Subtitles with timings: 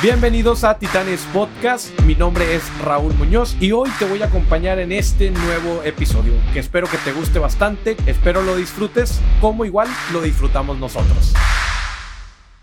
[0.00, 4.78] Bienvenidos a Titanes Podcast, mi nombre es Raúl Muñoz y hoy te voy a acompañar
[4.78, 9.88] en este nuevo episodio que espero que te guste bastante, espero lo disfrutes como igual
[10.12, 11.34] lo disfrutamos nosotros.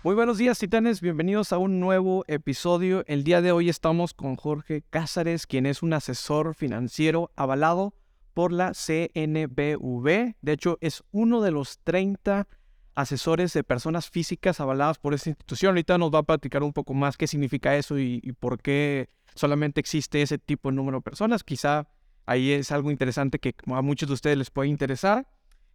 [0.02, 3.04] Muy buenos días Titanes, bienvenidos a un nuevo episodio.
[3.06, 7.92] El día de hoy estamos con Jorge Cázares, quien es un asesor financiero avalado
[8.32, 10.36] por la CNBV.
[10.40, 12.48] De hecho, es uno de los 30
[12.96, 15.70] asesores de personas físicas avaladas por esta institución.
[15.70, 19.80] Ahorita nos va a platicar un poco más qué significa eso y, por qué solamente
[19.80, 21.44] existe ese tipo de número de personas.
[21.44, 21.86] Quizá
[22.24, 25.28] ahí es algo interesante que a muchos de ustedes les puede interesar.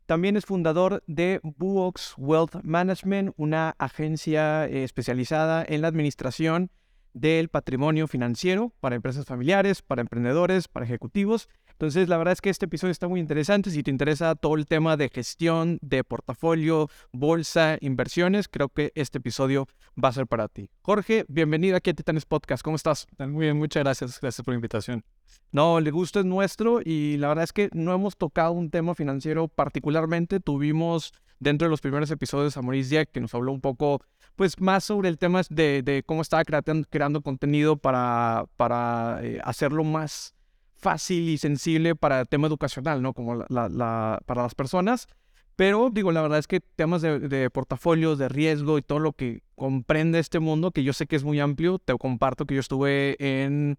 [0.07, 6.71] También es fundador de Buox Wealth Management, una agencia eh, especializada en la administración
[7.13, 11.49] del patrimonio financiero para empresas familiares, para emprendedores, para ejecutivos
[11.81, 13.71] entonces, la verdad es que este episodio está muy interesante.
[13.71, 19.17] Si te interesa todo el tema de gestión, de portafolio, bolsa, inversiones, creo que este
[19.17, 19.65] episodio
[19.97, 20.69] va a ser para ti.
[20.83, 22.61] Jorge, bienvenido aquí a Titanes Podcast.
[22.61, 23.07] ¿Cómo estás?
[23.17, 24.19] Muy bien, muchas gracias.
[24.21, 25.03] Gracias por la invitación.
[25.51, 28.93] No, el gusto es nuestro y la verdad es que no hemos tocado un tema
[28.93, 30.39] financiero particularmente.
[30.39, 34.03] Tuvimos dentro de los primeros episodios a Maurice Dieck, que nos habló un poco
[34.35, 40.35] pues más sobre el tema de, cómo estaba creando, contenido para, para eh, hacerlo más
[40.81, 43.13] fácil y sensible para el tema educacional, ¿no?
[43.13, 45.07] Como la, para las personas.
[45.55, 49.13] Pero digo, la verdad es que temas de, de, portafolios, de riesgo y todo lo
[49.13, 52.61] que comprende este mundo, que yo sé que es muy amplio, te comparto que yo
[52.61, 53.77] estuve en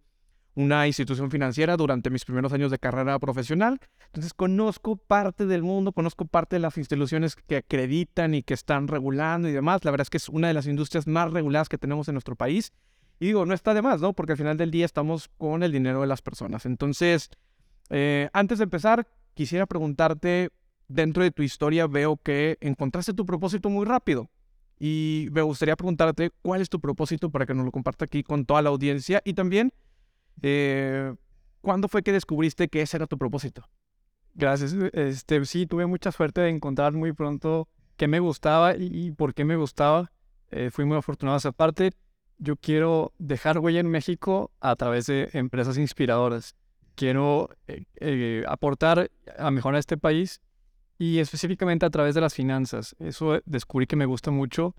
[0.55, 3.81] una institución financiera durante mis primeros años de carrera profesional.
[4.07, 8.89] Entonces conozco parte del mundo, conozco parte de las instituciones que acreditan y que están
[8.89, 9.85] regulando y demás.
[9.85, 12.37] La verdad es que es una de las industrias más reguladas que tenemos en nuestro
[12.37, 12.73] país.
[13.23, 14.15] Y digo, no está de más, ¿no?
[14.15, 16.67] Porque al final del día estamos con el dinero de las personas.
[16.67, 17.31] Entonces,
[17.89, 20.51] eh, antes de empezar, quisiera preguntarte,
[20.89, 24.29] dentro de tu historia veo que encontraste tu propósito muy rápido.
[24.81, 28.45] Y me gustaría preguntarte cuál es tu propósito para que nos lo comparta aquí con
[28.45, 29.23] toda la audiencia.
[29.25, 29.73] Y también,
[30.43, 31.15] eh,
[31.61, 33.69] ¿cuándo fue que descubriste que ese era tu propósito?
[34.35, 34.75] Gracias.
[34.95, 39.45] Este, sí, tuve mucha suerte de encontrar muy pronto qué me gustaba y, por qué
[39.45, 40.11] me gustaba.
[40.51, 41.93] Eh, fui muy afortunado esa parte
[42.39, 46.57] yo quiero dejar huella en México a través de empresas inspiradoras.
[46.95, 50.41] Quiero eh, eh, aportar a mejorar este país
[50.99, 52.95] y específicamente a través de las finanzas.
[52.99, 54.75] Eso descubrí que me gusta mucho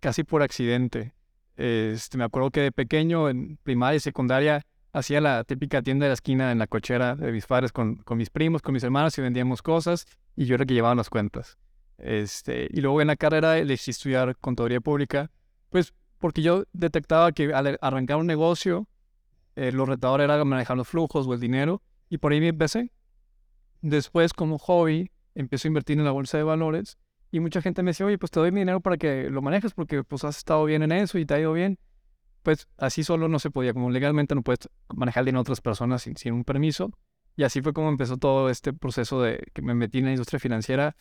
[0.00, 1.14] casi por accidente.
[1.56, 6.10] Este, me acuerdo que de pequeño, en primaria y secundaria, hacía la típica tienda de
[6.10, 9.16] la esquina en la cochera de mis padres con, con mis primos, con mis hermanos
[9.18, 10.06] y vendíamos cosas
[10.36, 11.58] y yo era que llevaba las cuentas.
[11.98, 15.30] Este, y luego en la carrera elegí estudiar contaduría pública,
[15.70, 15.92] pues
[16.24, 18.88] porque yo detectaba que al arrancar un negocio,
[19.56, 22.90] eh, lo retador era manejar los flujos o el dinero, y por ahí me empecé.
[23.82, 26.96] Después, como hobby, empecé a invertir en la bolsa de valores,
[27.30, 29.74] y mucha gente me decía, oye, pues te doy mi dinero para que lo manejes,
[29.74, 31.78] porque pues has estado bien en eso y te ha ido bien.
[32.42, 36.00] Pues así solo no se podía, como legalmente no puedes manejar dinero a otras personas
[36.00, 36.90] sin, sin un permiso.
[37.36, 40.40] Y así fue como empezó todo este proceso de que me metí en la industria
[40.40, 40.96] financiera,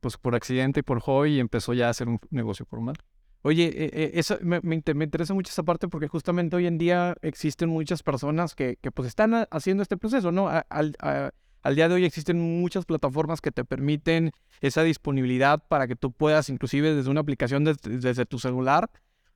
[0.00, 2.96] pues por accidente y por hobby, y empezó ya a ser un negocio formal.
[3.42, 7.14] Oye, eh, eh, eso me, me, interesa mucho esa parte porque justamente hoy en día
[7.22, 10.48] existen muchas personas que, que pues están haciendo este proceso, ¿no?
[10.48, 10.64] al,
[10.98, 16.10] al, día de hoy existen muchas plataformas que te permiten esa disponibilidad para que tú
[16.10, 18.90] puedas, inclusive desde una aplicación desde tu celular,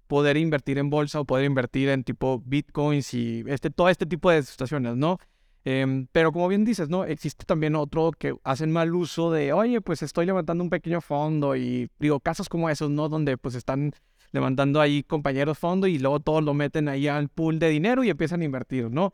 [0.09, 4.31] poder invertir en bolsa o poder invertir en tipo bitcoins y este, todo este tipo
[4.31, 5.19] de situaciones, ¿no?
[5.65, 7.05] Em, pero como bien dices, ¿no?
[7.05, 11.55] Existe también otro que hacen mal uso de, oye, pues estoy levantando un pequeño fondo
[11.55, 13.09] y digo, casos como esos, ¿no?
[13.09, 13.93] Donde pues están
[14.33, 18.11] levantando ahí compañeros fondo y luego todos lo meten ahí al pool de dinero y
[18.11, 19.13] empiezan a invertir, ¿no?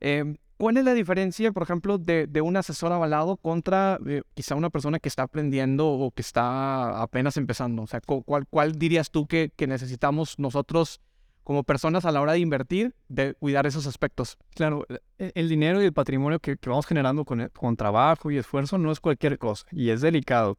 [0.00, 4.54] Em, ¿Cuál es la diferencia, por ejemplo, de, de un asesor avalado contra eh, quizá
[4.54, 7.82] una persona que está aprendiendo o que está apenas empezando?
[7.82, 11.00] O sea, ¿cuál, cuál dirías tú que, que necesitamos nosotros
[11.46, 14.36] como personas a la hora de invertir, de cuidar esos aspectos.
[14.56, 14.84] Claro,
[15.16, 18.90] e, el dinero y el patrimonio que, vamos generando con, con, trabajo y esfuerzo no
[18.90, 20.58] es cualquier cosa y es delicado.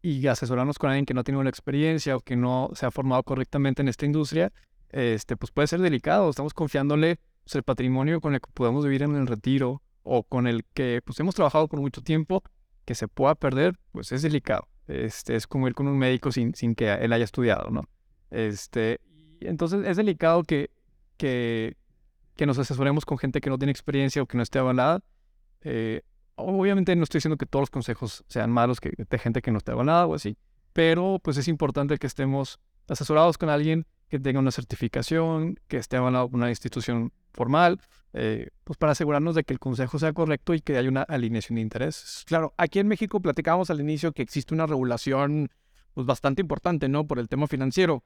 [0.00, 3.22] Y asesorarnos con alguien que no tiene una experiencia o que no se ha formado
[3.22, 4.50] correctamente en esta industria,
[4.88, 6.30] este, pues puede ser delicado.
[6.30, 10.46] Estamos confiándole pues, el patrimonio con el que podemos vivir en el retiro o con
[10.46, 12.42] el que pues, hemos trabajado por mucho tiempo,
[12.86, 14.68] que se pueda perder, pues es delicado.
[14.88, 17.82] Este, es como ir con un médico sin, sin que él haya estudiado, ¿no?
[18.30, 19.02] Este,
[19.46, 20.70] entonces es delicado que,
[21.16, 21.76] que,
[22.36, 25.00] que, nos asesoremos con gente que no tiene experiencia o que no esté avalada.
[25.62, 26.02] Eh,
[26.36, 29.58] obviamente no estoy diciendo que todos los consejos sean malos que de gente que no
[29.58, 30.36] esté avalada o así,
[30.72, 32.58] pero pues es importante que estemos
[32.88, 37.80] asesorados con alguien que tenga una certificación, que esté avalado por una institución formal,
[38.12, 41.56] eh, pues para asegurarnos de que el consejo sea correcto y que haya una alineación
[41.56, 42.22] de intereses.
[42.26, 45.48] Claro, aquí en México platicábamos al inicio que existe una regulación
[45.94, 47.06] pues bastante importante, ¿no?
[47.06, 48.04] Por el tema financiero.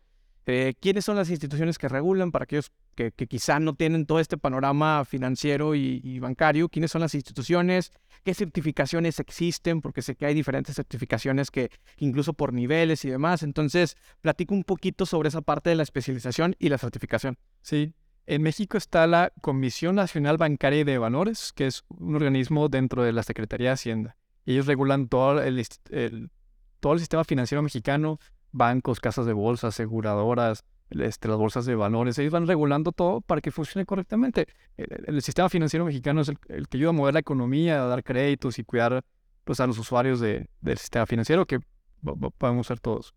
[0.50, 4.38] Eh, ¿Quiénes son las instituciones que regulan para aquellos que, quizá no tienen todo este
[4.38, 6.70] panorama financiero y, bancario?
[6.70, 7.92] ¿Quiénes son las instituciones?
[8.24, 9.82] ¿Qué certificaciones existen?
[9.82, 13.42] Porque sé que hay diferentes certificaciones que incluso por niveles y demás.
[13.42, 17.36] Entonces, platico un poquito sobre esa parte de la especialización y la certificación.
[17.60, 17.92] Sí,
[18.24, 23.02] en México está la Comisión Nacional Bancaria y de Valores, que es un organismo dentro
[23.02, 24.16] de la Secretaría de Hacienda.
[24.46, 25.62] Ellos regulan todo el,
[26.80, 28.18] todo el sistema financiero mexicano,
[28.52, 32.18] bancos, casas de bolsa, aseguradoras, este, las bolsas de valores.
[32.18, 34.46] Ellos van regulando todo para que funcione correctamente.
[34.76, 38.58] El, sistema financiero mexicano es el, que ayuda a mover la economía, a dar créditos
[38.58, 39.04] y cuidar
[39.44, 40.48] pues, a los usuarios del
[40.78, 41.60] sistema financiero, que
[42.38, 43.14] podemos ser todos.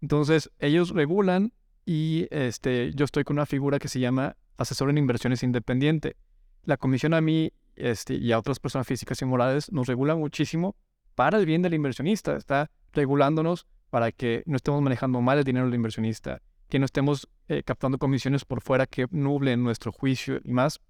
[0.00, 1.52] Entonces, ellos regulan
[1.86, 6.16] y este, yo estoy con una figura que se llama asesor en inversiones independiente.
[6.64, 10.76] La comisión a mí este, y a otras personas físicas y morales nos regula muchísimo
[11.14, 12.36] para el bien del inversionista.
[12.36, 17.28] Está regulándonos para que no estemos manejando mal el dinero del inversionista, que no estemos
[17.46, 20.80] eh, captando comisiones por fuera que nublen nuestro juicio y más.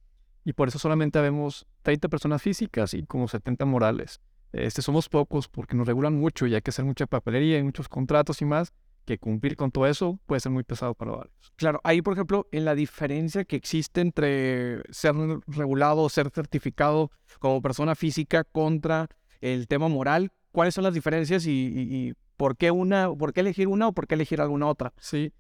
[0.43, 4.23] Y por eso solamente vemos 30 personas físicas y como 70 morales.
[4.55, 7.91] Este, somos pocos porque nos regulan mucho y hay que hacer mucha papelería y muchos
[7.91, 8.73] contratos y más
[9.05, 11.53] que cumplir con todo eso puede ser muy pesado para varios.
[11.57, 15.15] Claro, ahí por ejemplo, en la diferencia que existe entre ser
[15.47, 19.09] regulado o ser certificado como persona física contra
[19.43, 23.89] el tema moral, ¿cuáles son las diferencias y, por qué una, por qué elegir una
[23.89, 24.93] o por qué elegir alguna otra?
[24.99, 25.33] Sí.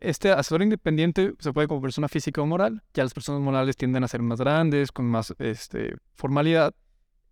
[0.00, 4.02] Este asesor independiente se puede como persona física o moral, ya las personas morales tienden
[4.02, 6.74] a ser más grandes, con más este, formalidad.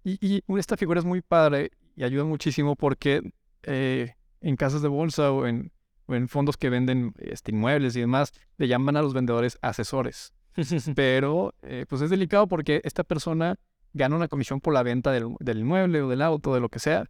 [0.05, 3.33] Y, y esta figura es muy padre y ayuda muchísimo porque
[3.63, 5.73] eh, en casas de bolsa o en,
[6.09, 10.33] en fondos que venden este, inmuebles y demás, le llaman a los vendedores asesores.
[10.95, 13.59] Pero eh, pues es delicado porque esta persona
[13.93, 16.79] gana una comisión por la venta del, del, inmueble o del auto, de lo que
[16.79, 17.05] sea.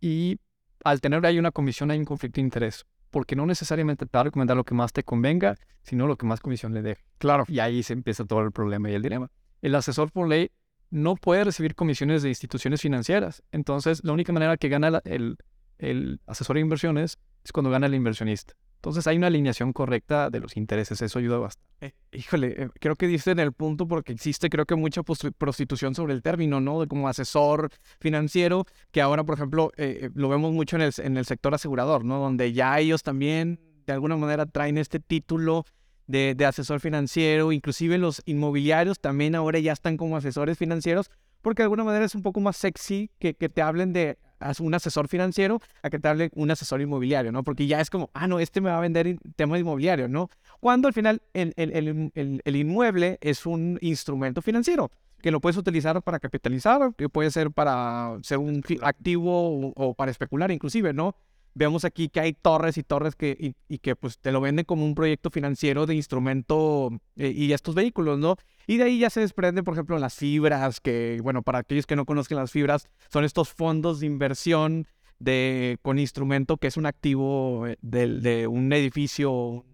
[0.00, 0.38] Y
[0.84, 2.84] al tener ahí una comisión hay un conflicto de interés.
[3.10, 6.24] Porque no necesariamente te va a recomendar lo que más te convenga, sino lo que
[6.24, 6.98] más comisión le dé.
[7.18, 7.44] Claro.
[7.46, 9.30] Y ahí se empieza todo el problema y el dilema.
[9.60, 10.50] El asesor por ley
[10.90, 13.42] no puede recibir comisiones de instituciones financieras.
[13.52, 15.36] Entonces, la única manera que gana el,
[15.78, 18.54] el asesor de inversiones es cuando gana el inversionista.
[18.82, 21.86] Entonces hay una alineación correcta de los intereses, eso ayuda bastante.
[21.86, 25.94] Eh, híjole, eh, creo que dice en el punto porque existe creo que mucha prostitución
[25.94, 26.80] sobre el término, ¿no?
[26.80, 27.70] De como asesor
[28.00, 30.82] financiero, que ahora, por ejemplo, eh, lo vemos mucho en
[31.16, 32.18] el, sector asegurador, ¿no?
[32.18, 35.64] Donde ya ellos también de alguna manera traen este título
[36.08, 41.08] de, asesor financiero, inclusive los inmobiliarios también ahora ya están como asesores financieros,
[41.40, 44.18] porque de alguna manera es un poco más sexy que te hablen de
[44.60, 47.42] un asesor financiero a que te hable un asesor inmobiliario, ¿no?
[47.42, 50.30] Porque ya es como, ah, no, este me va a vender tema inmobiliario, ¿no?
[50.60, 54.90] Cuando al final el, el, inmueble es un instrumento financiero
[55.20, 59.94] que lo puedes utilizar para capitalizar, que puede ser para ser un activo o, o
[59.94, 61.14] para especular inclusive, ¿no?
[61.54, 64.84] Vemos aquí que hay torres y torres que, y, que pues te lo venden como
[64.84, 68.36] un proyecto financiero de instrumento eh, y estos vehículos, ¿no?
[68.66, 71.96] Y de ahí ya se desprende, por ejemplo, las fibras, que, bueno, para aquellos que
[71.96, 74.86] no conozcan las fibras, son estos fondos de inversión
[75.18, 79.64] de, con instrumento que es un activo eh, de un edificio,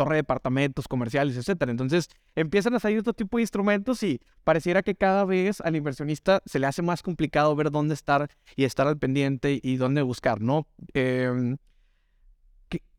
[0.00, 1.70] torre de departamentos comerciales, etcétera.
[1.70, 6.40] Entonces empiezan a salir otro tipo de instrumentos y pareciera que cada vez al inversionista
[6.46, 10.40] se le hace más complicado ver dónde estar y estar al pendiente y dónde buscar,
[10.40, 10.66] ¿no?
[10.94, 11.58] Em,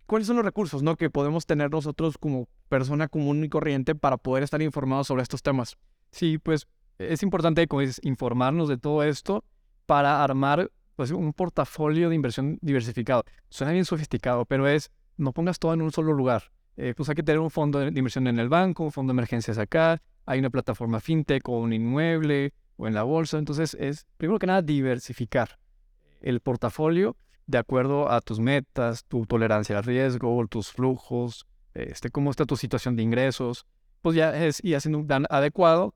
[0.06, 0.96] ¿Cuáles son los recursos, ¿no?
[0.96, 5.42] Que podemos tener nosotros como persona común y corriente para poder estar informados sobre estos
[5.42, 5.78] temas.
[6.12, 6.68] Sí, pues
[7.00, 9.44] es importante como dices, informarnos de todo esto
[9.88, 13.24] para armar pues, un portafolio de inversión diversificado.
[13.50, 16.52] Suena bien sofisticado, pero es no pongas todo en un solo lugar.
[16.78, 19.16] Eh, pues hay que tener un fondo de inversión en el banco, un fondo de
[19.16, 23.38] emergencias acá, hay una plataforma fintech o un inmueble o en la bolsa.
[23.38, 25.60] Entonces es, primero que nada, diversificar
[26.22, 32.32] el portafolio de acuerdo a tus metas, tu tolerancia al riesgo, tus flujos, este, cómo
[32.32, 33.66] está tu situación de ingresos.
[34.02, 35.94] Pues ya es y haciendo un plan adecuado,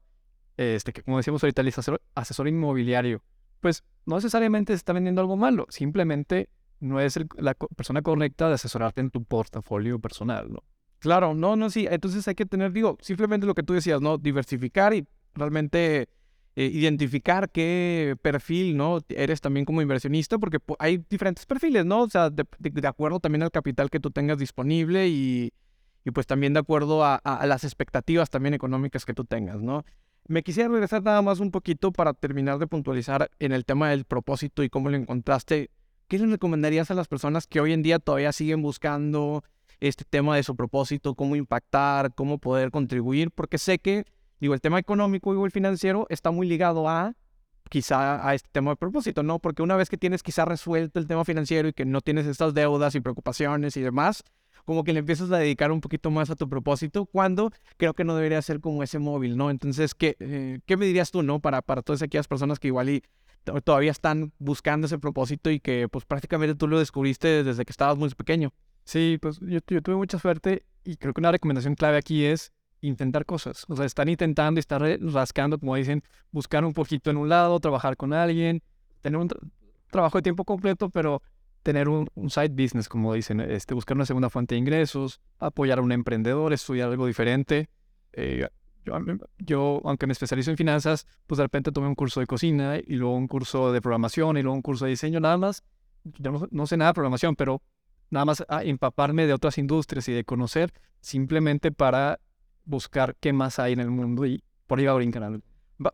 [0.58, 3.22] este, que como decíamos ahorita, el asesor, asesor inmobiliario,
[3.62, 6.50] pues no necesariamente se está vendiendo algo malo, simplemente
[6.86, 10.64] no es la persona correcta de asesorarte en tu portafolio personal, ¿no?
[11.00, 11.88] Claro, no, no, sí.
[11.90, 14.18] Entonces hay que tener, digo, simplemente lo que tú decías, ¿no?
[14.18, 16.10] Diversificar y realmente
[16.56, 19.00] eh, identificar qué perfil, ¿no?
[19.10, 22.04] Eres también como inversionista, porque hay diferentes perfiles, ¿no?
[22.04, 22.46] O sea, de,
[22.88, 25.52] acuerdo también al capital que tú tengas disponible y,
[26.06, 29.84] y pues también de acuerdo a, a, las expectativas también económicas que tú tengas, ¿no?
[30.28, 34.06] Me quisiera regresar nada más un poquito para terminar de puntualizar en el tema del
[34.06, 35.70] propósito y cómo lo encontraste
[36.08, 39.44] ¿qué le recomendarías a las personas que hoy en día todavía siguen buscando
[39.80, 43.32] este tema de su propósito, cómo impactar, cómo poder contribuir?
[43.32, 44.06] Porque sé que,
[44.40, 47.14] digo, el tema económico y el financiero está muy ligado a
[47.70, 49.40] quizá a este tema de propósito, ¿no?
[49.40, 52.54] Porque una vez que tienes quizá resuelto el tema financiero y que no tienes estas
[52.54, 54.24] deudas y preocupaciones y demás,
[54.66, 58.04] como que le empiezas a dedicar un poquito más a tu propósito, cuando creo que
[58.04, 59.50] no debería ser como ese móvil, ¿no?
[59.50, 61.40] Entonces, ¿qué, eh, ¿qué me dirías tú, ¿no?
[61.40, 63.02] Para, para todas aquellas personas que igual
[63.64, 67.98] todavía están buscando ese propósito y que pues prácticamente tú lo descubriste desde que estabas
[67.98, 68.54] muy pequeño.
[68.84, 73.26] Sí, pues yo, tuve mucha suerte y creo que una recomendación clave aquí es intentar
[73.26, 73.66] cosas.
[73.68, 77.60] O sea, están intentando y estar rascando, como dicen, buscar un poquito en un lado,
[77.60, 78.62] trabajar con alguien,
[79.02, 79.30] tener un
[79.90, 81.22] trabajo de tiempo completo, pero
[81.64, 85.82] tener un, side business, como dicen, este, buscar una segunda fuente de ingresos, apoyar a
[85.82, 87.70] un emprendedor, estudiar algo diferente.
[88.14, 88.48] Eh,
[89.40, 92.96] yo, aunque me especializo en finanzas, pues de repente tomé un curso de cocina y
[92.96, 95.64] luego un curso de programación y luego un curso de diseño, nada más.
[96.04, 97.62] Yo no, no sé nada de programación, pero
[98.10, 102.20] nada más a empaparme de otras industrias y de conocer simplemente para
[102.64, 105.40] buscar qué más hay en el mundo y por ahí va a brincar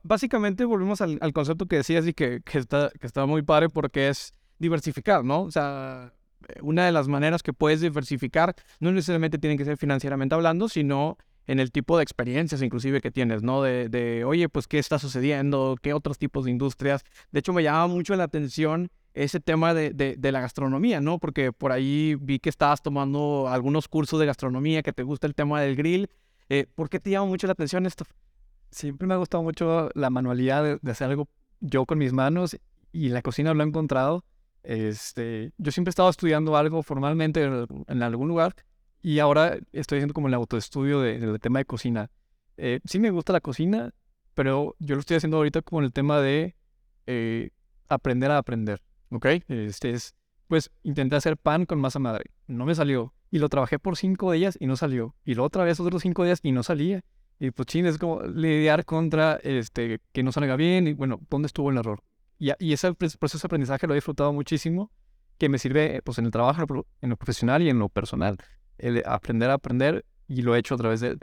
[0.03, 4.09] básicamente volvemos al, concepto que decías y que, que, está, que está muy padre porque
[4.09, 5.41] es diversificar, ¿no?
[5.41, 6.13] O sea,
[6.61, 11.17] una de las maneras que puedes diversificar no necesariamente tiene que ser financieramente hablando, sino
[11.47, 13.61] en el tipo de experiencias inclusive que tienes, ¿no?
[13.61, 15.75] De, de, oye, pues, ¿qué está sucediendo?
[15.81, 17.03] ¿Qué otros tipos de industrias?
[17.31, 21.19] De hecho, me llama mucho la atención ese tema de, de, la gastronomía, ¿no?
[21.19, 25.35] Porque por ahí vi que estabas tomando algunos cursos de gastronomía, que te gusta el
[25.35, 26.09] tema del grill.
[26.49, 28.05] Eh, ¿Por qué te llama mucho la atención esto?
[28.69, 31.27] Siempre me ha gustado mucho la manualidad de, hacer algo
[31.59, 32.57] yo con mis manos
[32.93, 34.23] y la cocina lo he encontrado.
[34.63, 38.55] Este, yo siempre he estado estudiando algo formalmente en, algún lugar
[39.01, 42.09] y ahora estoy haciendo como el autoestudio del tema de cocina.
[42.57, 43.93] Eh, sí me gusta la cocina,
[44.33, 46.55] pero yo lo estoy haciendo ahorita como el tema de
[47.07, 47.49] eh,
[47.89, 48.81] aprender a aprender.
[49.11, 49.25] ¿ok?
[49.47, 50.15] Este es,
[50.47, 53.13] pues intenté hacer pan con masa madre, no me salió.
[53.33, 55.15] Y lo trabajé por cinco días y no salió.
[55.23, 57.01] Y luego otra vez otros cinco días y no salía.
[57.39, 61.47] Y pues ching, es como lidiar contra este, que no salga bien y bueno, ¿dónde
[61.47, 62.03] estuvo el error?
[62.37, 64.91] Y, y ese proceso de aprendizaje lo he disfrutado muchísimo,
[65.37, 68.37] que me sirve pues en el trabajo, en lo profesional y en lo personal.
[68.81, 71.17] El aprender a aprender y lo he hecho a través de...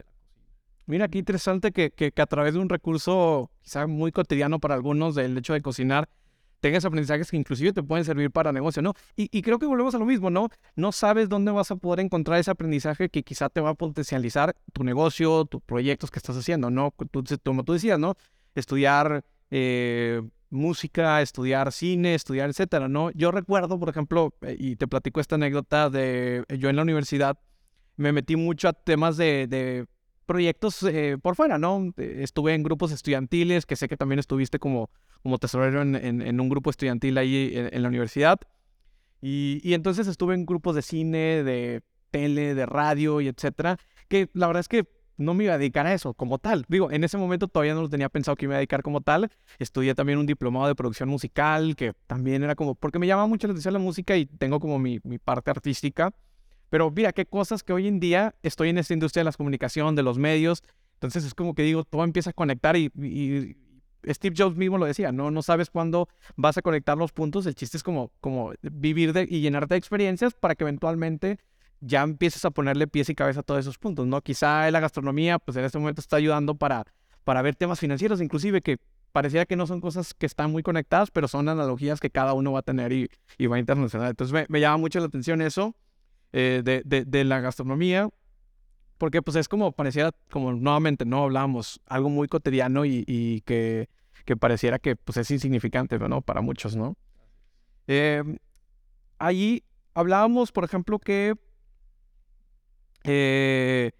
[0.87, 5.15] Mira, qué interesante que, que, a través de un recurso quizá muy cotidiano para algunos,
[5.15, 6.09] del hecho de cocinar,
[6.61, 8.95] tengas aprendizajes que inclusive te pueden servir para negocio, ¿no?
[9.17, 10.49] Y, creo que volvemos a lo mismo, ¿no?
[10.77, 14.57] No sabes dónde vas a poder encontrar ese aprendizaje que quizá te va a potencializar
[14.73, 16.93] tu negocio, tus proyectos que estás haciendo, ¿no?
[17.45, 18.17] Como tú decías, ¿no?
[18.55, 23.11] Estudiar eh, música, estudiar cine, estudiar, etcétera, ¿no?
[23.13, 27.39] Yo recuerdo, por ejemplo, eh, y te platico esta anécdota de yo en la universidad
[27.99, 29.87] me metí mucho a temas de,
[30.25, 31.93] proyectos eh, por fuera, ¿no?
[31.97, 34.91] Estuve en grupos estudiantiles, que sé que también estuviste como
[35.23, 38.39] como tesorero en, un grupo estudiantil ahí en, la universidad.
[39.21, 43.79] Y, entonces estuve en grupos de cine, de tele, de radio y etcétera,
[44.09, 46.65] que la verdad es que no me iba a dedicar a eso como tal.
[46.69, 49.01] Digo, en ese momento todavía no lo tenía pensado que me iba a dedicar como
[49.01, 49.31] tal.
[49.59, 53.49] Estudié también un diplomado de producción musical, que también era como, porque me llama mucho
[53.49, 56.15] la atención la música y tengo como mi, parte artística.
[56.71, 59.97] Pero mira, qué cosas que hoy en día estoy en esta industria de las comunicaciones,
[59.97, 60.63] de los medios.
[60.95, 62.91] Entonces es como que digo, todo empieza a conectar y
[64.07, 67.55] Steve Jobs mismo lo decía, no, no sabes cuándo vas a conectar los puntos, el
[67.55, 71.39] chiste es como, como vivir de, y llenarte de experiencias para que eventualmente
[71.81, 74.21] ya empieces a ponerle pies y cabeza a todos esos puntos, ¿no?
[74.21, 76.85] Quizá la gastronomía, pues en este momento está ayudando para,
[77.25, 78.79] para ver temas financieros, inclusive que
[79.13, 82.53] pareciera que no son cosas que están muy conectadas, pero son analogías que cada uno
[82.53, 84.11] va a tener y, y va a internacional.
[84.11, 85.75] Entonces me, llama mucho la atención eso
[86.33, 88.11] eh, de, de, de la gastronomía
[88.99, 93.89] porque pues es como pareciera, como nuevamente no hablamos, algo muy cotidiano y, que,
[94.25, 96.21] que, pareciera que pues es insignificante, ¿no?
[96.21, 96.97] Para muchos, ¿no?
[97.87, 98.23] Eh,
[99.19, 99.63] allí
[99.95, 101.35] hablábamos, por ejemplo, que
[103.05, 103.93] eh,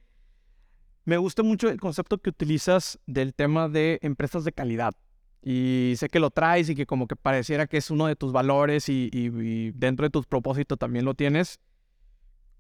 [1.05, 4.93] me gusta mucho el concepto que utilizas del tema de empresas de calidad.
[5.41, 8.33] Y sé que lo traes y que como que pareciera que es uno de tus
[8.33, 11.61] valores y, y dentro de tus propósitos también lo tienes.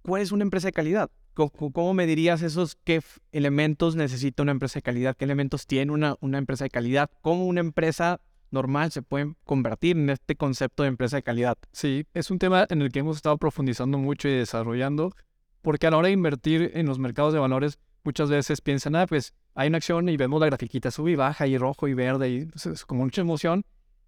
[0.08, 1.10] ¿Cuál es una empresa de calidad?
[1.34, 5.14] ¿Cómo, me dirías esos qué elementos necesita una empresa de calidad?
[5.14, 7.10] ¿Qué elementos tiene una, una empresa de calidad?
[7.20, 8.18] ¿Cómo una empresa
[8.50, 11.58] normal se puede convertir en este concepto de empresa de calidad?
[11.72, 15.12] Sí, es un tema en el que hemos estado profundizando mucho y desarrollando,
[15.60, 19.06] porque a la hora de invertir en los mercados de valores, muchas veces piensan, ah,
[19.06, 22.30] pues hay una acción y vemos la grafiquita sube y baja y rojo y verde
[22.30, 23.62] y pues, es como mucha emoción,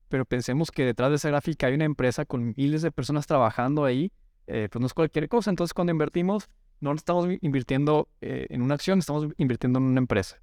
[0.09, 3.85] pero pensemos que detrás de esa gráfica hay una empresa con miles de personas trabajando
[3.85, 4.11] ahí,
[4.47, 5.50] eh, pues no es cualquier cosa.
[5.50, 6.49] Entonces, cuando invertimos,
[6.80, 10.40] no estamos invirtiendo eh, en una acción, estamos invirtiendo en una empresa.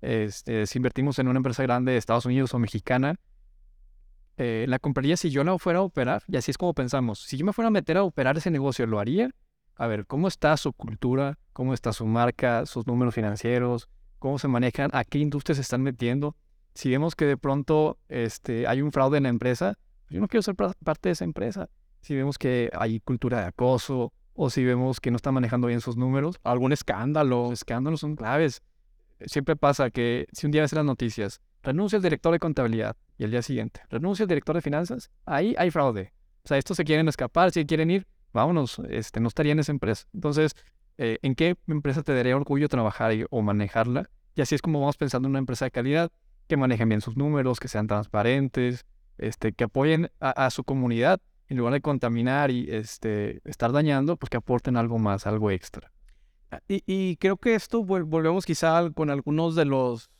[0.00, 3.16] Este, si invertimos en una empresa grande de Estados Unidos o mexicana,
[4.36, 6.22] eh, la compraría si yo no fuera a operar.
[6.28, 7.20] Y así es como pensamos.
[7.20, 9.30] Si yo me fuera a meter a operar ese negocio, ¿lo haría?
[9.76, 11.38] A ver, ¿cómo está su cultura?
[11.52, 12.66] ¿Cómo está su marca?
[12.66, 13.88] ¿Sus números financieros?
[14.18, 14.90] ¿Cómo se manejan?
[14.92, 16.36] ¿A qué industrias se están metiendo?
[16.74, 19.78] Si vemos que de pronto este, hay un fraude en la empresa,
[20.10, 21.68] yo no quiero ser parte de esa empresa.
[22.04, 25.80] Si vemos que hay cultura de acoso, o si vemos que no está manejando bien
[25.80, 26.38] sus números.
[26.42, 27.44] Algún escándalo.
[27.44, 28.62] Los escándalos son claves.
[29.24, 33.24] Siempre pasa que si un día ves las noticias, renuncia el director de contabilidad y
[33.24, 36.12] el día siguiente, renuncia el director de finanzas, ahí hay fraude.
[36.44, 39.72] O sea, estos se quieren escapar, si quieren ir, vámonos, este, no estaría en esa
[39.72, 40.04] empresa.
[40.12, 40.54] Entonces,
[40.98, 44.10] eh, ¿en qué empresa te daría orgullo trabajar o manejarla?
[44.34, 46.12] Y así es como vamos pensando en una empresa de calidad,
[46.48, 48.84] que manejen bien sus números, que sean transparentes,
[49.16, 54.30] este, que apoyen a, su comunidad, en lugar de contaminar y este, estar dañando, pues
[54.30, 55.92] que aporten algo más, algo extra.
[56.50, 60.10] Ah, y, creo que esto volvemos quizá con algunos de los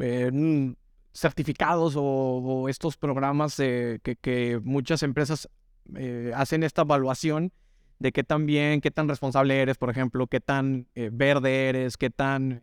[0.00, 0.74] eh, mm,
[1.12, 5.48] certificados o, estos programas que, muchas empresas
[5.96, 7.52] eh, hacen esta evaluación
[7.98, 11.96] de qué tan bien, qué tan responsable eres, por ejemplo, qué tan eh, verde eres,
[11.96, 12.62] qué tan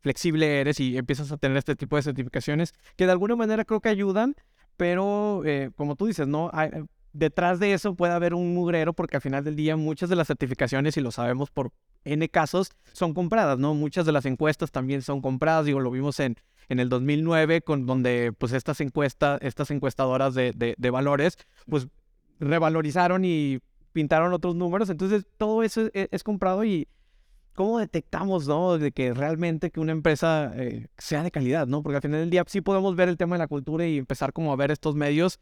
[0.00, 3.80] flexible eres y empiezas a tener este tipo de certificaciones que de alguna manera creo
[3.80, 4.34] que ayudan,
[4.78, 5.42] pero
[5.76, 6.50] como tú dices, ¿no?
[7.12, 10.26] Detrás de eso puede haber un mugrero porque al final del día muchas de las
[10.26, 11.72] certificaciones, y lo sabemos por
[12.04, 13.74] N casos, son compradas, ¿no?
[13.74, 16.36] Muchas de las encuestas también son compradas, digo, lo vimos en,
[16.68, 21.36] en el 2009, con donde pues estas encuestas, estas encuestadoras de, de, valores,
[21.68, 21.88] pues
[22.38, 23.58] revalorizaron y
[23.92, 26.88] pintaron otros números, entonces todo eso es, es comprado y
[27.54, 28.78] ¿cómo detectamos, no?
[28.78, 31.82] De que realmente que una empresa eh, sea de calidad, ¿no?
[31.82, 34.32] Porque al final del día sí podemos ver el tema de la cultura y empezar
[34.32, 35.40] como a ver estos medios,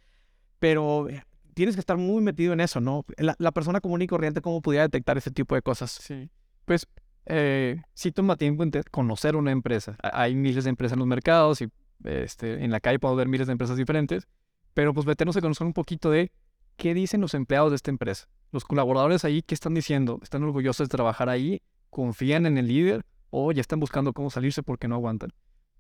[0.59, 1.23] pero eh,
[1.59, 3.05] tienes que estar muy metido en eso, ¿no?
[3.17, 5.91] La, persona común y corriente, ¿cómo pudiera detectar ese tipo de cosas?
[5.91, 6.31] Sí.
[6.65, 6.87] Pues
[7.27, 8.63] eh, sí toma tiempo
[8.93, 9.97] conocer una empresa.
[10.01, 11.69] Hay miles de empresas en los mercados y
[12.05, 14.29] este, en la calle puedo ver miles de empresas diferentes,
[14.73, 16.31] pero pues meternos a conocer un poquito de
[16.77, 18.29] qué dicen los empleados de esta empresa.
[18.53, 20.21] Los colaboradores ahí, ¿qué están diciendo?
[20.23, 21.61] ¿Están orgullosos de trabajar ahí?
[21.91, 23.05] ¿Confían en el líder?
[23.31, 25.33] ¿O ya están buscando cómo salirse porque no aguantan?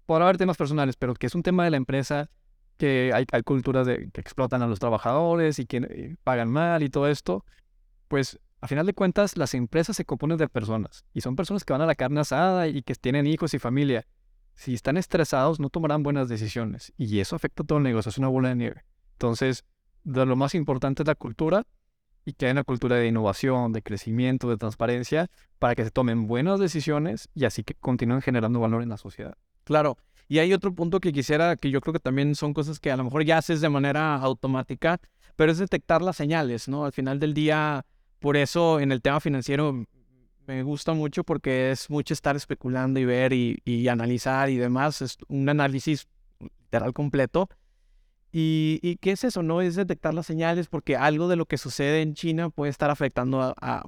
[0.06, 2.30] Podrá haber temas personales, pero que es un tema de la empresa,
[2.78, 6.82] que hay, hay culturas de, que explotan a los trabajadores y que eh, pagan mal
[6.82, 7.44] y todo esto,
[8.08, 11.72] pues a final de cuentas las empresas se componen de personas y son personas que
[11.72, 14.06] van a la carne asada y que tienen hijos y familia.
[14.54, 18.18] Si están estresados no tomarán buenas decisiones y eso afecta a todo el negocio, es
[18.18, 18.84] una bola de nieve.
[19.12, 19.64] Entonces,
[20.04, 21.66] de lo más importante es la cultura
[22.24, 26.26] y que haya una cultura de innovación, de crecimiento, de transparencia, para que se tomen
[26.26, 29.36] buenas decisiones y así que continúen generando valor en la sociedad.
[29.64, 32.90] Claro, y hay otro punto que quisiera, que yo creo que también son cosas que
[32.90, 35.00] a lo mejor ya haces de manera automática,
[35.36, 36.84] pero es detectar las señales, ¿no?
[36.84, 37.86] Al final del día,
[38.18, 39.86] por eso en el tema financiero
[40.46, 45.00] me gusta mucho porque es mucho estar especulando y ver y, analizar y demás.
[45.02, 46.08] Es un análisis
[46.40, 47.48] literal completo.
[48.30, 49.42] Y, qué es eso?
[49.42, 52.90] No es detectar las señales porque algo de lo que sucede en China puede estar
[52.90, 53.84] afectando a,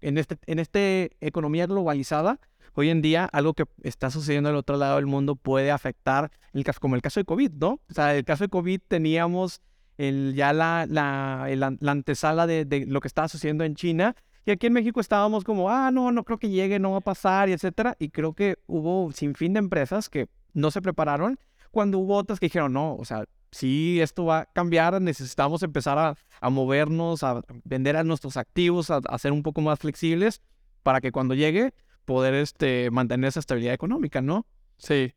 [0.00, 0.80] en, este, en esta
[1.20, 2.40] economía globalizada
[2.74, 6.64] hoy en día algo que está sucediendo al otro lado del mundo puede afectar, el
[6.64, 7.80] caso, como el caso de COVID, ¿no?
[7.90, 9.60] O sea, el caso de COVID teníamos
[9.98, 14.16] el, ya la, la, la antesala de, lo que estaba sucediendo en China.
[14.44, 17.02] Y aquí en México estábamos como, ah, no, no creo que llegue, no va a
[17.02, 17.96] pasar, y etcétera.
[17.98, 21.38] Y creo que hubo sin fin de empresas que no se prepararon,
[21.70, 25.98] cuando hubo otras que dijeron, no, o sea, sí, esto va a cambiar, necesitamos empezar
[26.40, 30.42] a, movernos, a vender nuestros activos, a, a, ser un poco más flexibles
[30.82, 31.72] para que cuando llegue
[32.04, 34.46] poder este, mantener esa estabilidad económica, ¿no?
[34.78, 35.14] Sí.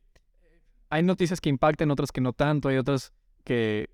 [0.88, 3.12] Hay noticias que impactan, otras que no tanto, hay otras
[3.44, 3.90] que...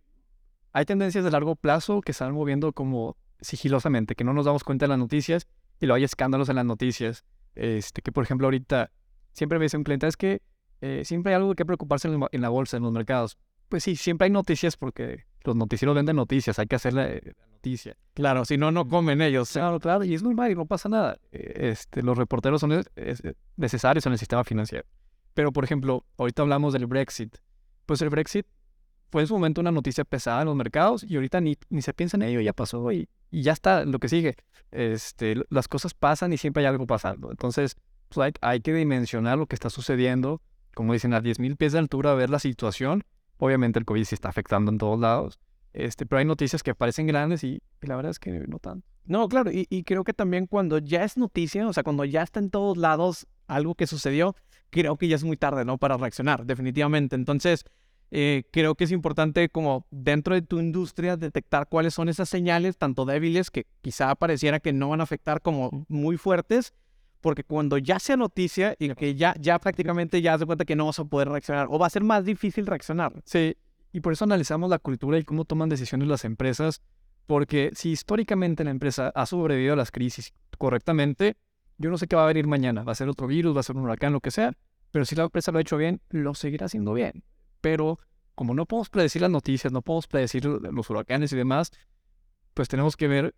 [0.72, 4.64] Hay tendencias de largo plazo que se van moviendo como sigilosamente, que no nos damos
[4.64, 5.46] cuenta de las noticias
[5.80, 7.24] y luego hay escándalos en las noticias.
[7.54, 8.90] Este, que por ejemplo ahorita
[9.32, 10.40] siempre me dice un cliente, es que
[10.80, 13.38] eh, siempre hay algo que preocuparse en, la bolsa, en los mercados.
[13.68, 17.34] Pues sí, siempre hay noticias porque los noticieros venden noticias, hay que hacer la, eh,
[17.52, 17.96] noticia.
[18.14, 19.52] Claro, si no, no comen ellos.
[19.52, 21.18] Claro, claro, y es normal y no pasa nada.
[21.30, 22.84] E, este, los reporteros son
[23.56, 24.84] necesarios en el sistema financiero.
[25.34, 27.36] Pero, por ejemplo, ahorita hablamos del Brexit.
[27.86, 28.46] Pues el Brexit
[29.10, 31.92] fue en su momento una noticia pesada en los mercados y ahorita ni, ni se
[31.92, 34.36] piensa en ello, ya pasó y, y ya está lo que sigue.
[34.70, 37.30] Este, las cosas pasan y siempre hay algo pasando.
[37.30, 37.76] Entonces,
[38.08, 40.40] pues hay, hay que dimensionar lo que está sucediendo,
[40.74, 43.04] como dicen, a 10.000 pies de altura, ver la situación
[43.42, 45.40] Obviamente el COVID sí está afectando en todos lados,
[45.72, 48.86] este, pero hay noticias que parecen grandes y, la verdad es que no tanto.
[49.04, 52.38] No, claro, y, creo que también cuando ya es noticia, o sea, cuando ya está
[52.38, 54.36] en todos lados algo que sucedió,
[54.70, 55.76] creo que ya es muy tarde, ¿no?
[55.76, 57.16] Para reaccionar, definitivamente.
[57.16, 57.64] Entonces,
[58.12, 62.78] eh, creo que es importante como dentro de tu industria detectar cuáles son esas señales,
[62.78, 66.74] tanto débiles que quizá pareciera que no van a afectar como muy fuertes,
[67.22, 70.86] porque cuando ya sea noticia y que ya, ya prácticamente ya se cuenta que no
[70.86, 73.14] vas a poder reaccionar o va a ser más difícil reaccionar.
[73.24, 73.56] Sí,
[73.92, 76.82] y por eso analizamos la cultura y cómo toman decisiones las empresas,
[77.26, 81.36] porque si históricamente la empresa ha sobrevivido a las crisis correctamente,
[81.78, 83.62] yo no sé qué va a venir mañana, va a ser otro virus, va a
[83.62, 84.52] ser un huracán, lo que sea,
[84.90, 87.22] pero si la empresa lo ha hecho bien, lo seguirá haciendo bien.
[87.60, 87.98] Pero
[88.34, 91.70] como no podemos predecir las noticias, no podemos predecir los huracanes y demás,
[92.54, 93.34] pues tenemos que ver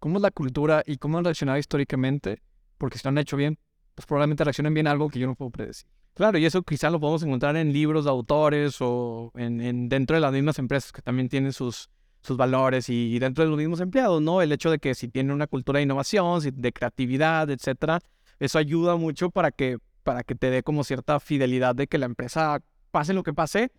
[0.00, 2.42] cómo es la cultura y cómo han reaccionado históricamente,
[2.80, 3.58] porque si lo han hecho bien,
[3.94, 5.86] pues probablemente reaccionen bien a algo que yo no puedo predecir.
[6.14, 10.16] Claro, y eso quizás lo podemos encontrar en libros de autores o en, en dentro
[10.16, 11.90] de las mismas empresas que también tienen sus,
[12.30, 14.42] valores y, dentro de los mismos empleados, ¿no?
[14.42, 18.00] El hecho de que si tienen una cultura de innovación, de creatividad, etcétera,
[18.38, 22.06] eso ayuda mucho para que, para que te dé como cierta fidelidad de que la
[22.06, 23.72] empresa, pase lo que pase,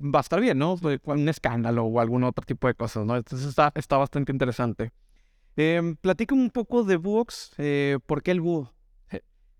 [0.00, 0.76] va a estar bien, ¿no?
[1.04, 3.16] Un escándalo o algún otro tipo de cosas, ¿no?
[3.16, 4.92] Entonces está, está bastante interesante.
[5.56, 7.52] Eh, un poco de Books.
[7.58, 8.72] Eh, ¿Por qué el búho?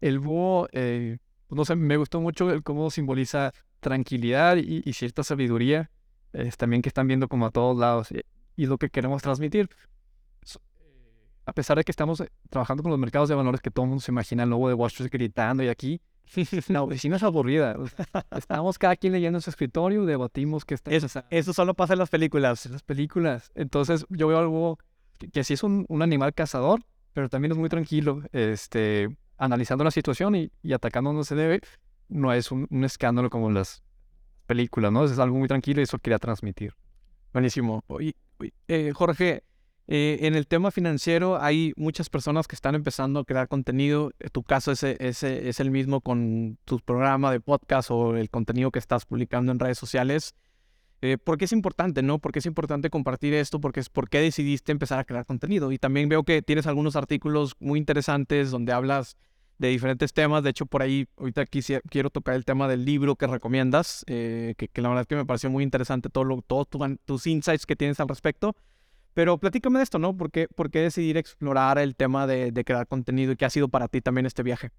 [0.00, 5.22] El búho, eh, pues, no sé, me gustó mucho el cómo simboliza tranquilidad y, cierta
[5.22, 5.90] sabiduría.
[6.56, 8.08] También que están viendo como a todos lados
[8.56, 9.68] y, lo que queremos transmitir.
[11.50, 13.88] A pesar de que estamos eh, trabajando con los mercados de valores que todo el
[13.88, 16.00] mundo se imagina el lobo de Wall Street gritando y aquí
[16.68, 17.76] la oficina es aburrida.
[18.36, 20.92] Estamos cada quien leyendo en su escritorio, debatimos que está...
[20.92, 22.66] Eso, eso solo pasa en las películas.
[22.66, 23.50] En las películas.
[23.56, 24.78] Entonces yo veo algo
[25.32, 26.80] que, sí es un, animal cazador,
[27.12, 31.60] pero también es muy tranquilo, este, analizando la situación y, atacando donde se debe.
[32.08, 33.82] No es un, escándalo como en las
[34.46, 35.04] películas, ¿no?
[35.04, 36.74] Es algo muy tranquilo y eso quería transmitir.
[37.32, 37.84] Buenísimo.
[38.66, 39.44] Eh, Jorge,
[39.86, 44.10] eh, en el tema financiero hay muchas personas que están empezando a crear contenido.
[44.32, 48.80] Tu caso es, es el mismo con tu programa de podcast o el contenido que
[48.80, 50.34] estás publicando en redes sociales.
[51.02, 52.18] Eh, ¿Por qué es importante, no?
[52.18, 53.60] ¿Por qué es importante compartir esto?
[53.60, 55.72] Porque es por qué decidiste empezar a crear contenido.
[55.72, 59.16] Y también veo que tienes algunos artículos muy interesantes donde hablas
[59.58, 60.42] de diferentes temas.
[60.42, 64.54] De hecho, por ahí ahorita quisiera, quiero tocar el tema del libro que recomiendas, eh,
[64.58, 66.68] que, la verdad es que me pareció muy interesante todo todos
[67.06, 68.54] tus insights que tienes al respecto.
[69.14, 70.16] Pero platícame de esto, ¿no?
[70.16, 73.50] ¿Por qué, por qué decidir explorar el tema de, de, crear contenido y qué ha
[73.50, 74.70] sido para ti también este viaje?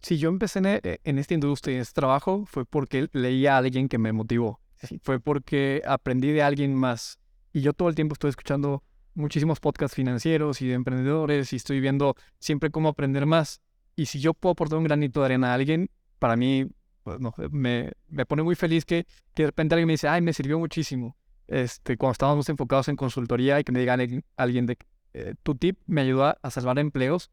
[0.00, 3.58] Si yo empecé en, eh, en esta industria, en este trabajo, fue porque leía a
[3.58, 4.60] alguien que me motivó
[5.02, 7.18] fue porque aprendí de alguien más.
[7.52, 8.82] Y yo todo el tiempo estoy escuchando
[9.14, 13.60] muchísimos podcasts financieros y de emprendedores y estoy viendo siempre cómo aprender más.
[13.96, 16.68] Y si yo puedo aportar un granito de arena a alguien, para mí
[17.02, 17.18] pues,
[17.50, 17.92] me,
[18.26, 21.16] pone muy feliz que, que, de repente alguien me dice, ay, me sirvió muchísimo.
[21.48, 23.96] Este, cuando estábamos enfocados en consultoría y que me diga
[24.36, 24.78] alguien de
[25.14, 27.30] eh, tu tip me ayudó a salvar empleos,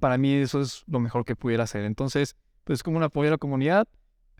[0.00, 1.84] para mí eso es lo mejor que pudiera hacer.
[1.84, 3.86] Entonces, pues como un apoyo a la comunidad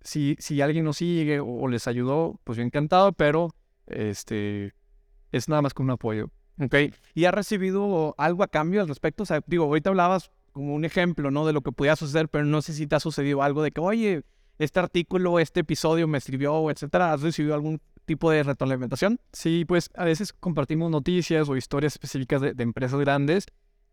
[0.02, 3.54] si, si alguien nos sigue o, les ayudó, pues yo encantado, pero
[3.86, 4.74] este
[5.30, 6.30] es nada más que un apoyo.
[6.60, 6.74] Ok.
[7.14, 9.22] ¿Y has recibido algo a cambio al respecto?
[9.22, 11.46] O sea, digo, ahorita hablabas como un ejemplo, ¿no?
[11.46, 13.80] De lo que podía suceder, pero no sé si te ha sucedido algo de que,
[13.80, 14.22] oye,
[14.58, 17.12] este artículo, este episodio me sirvió, etcétera.
[17.12, 19.18] ¿Has recibido algún tipo de retroalimentación?
[19.32, 23.46] Sí, pues a veces compartimos noticias o historias específicas de, de empresas grandes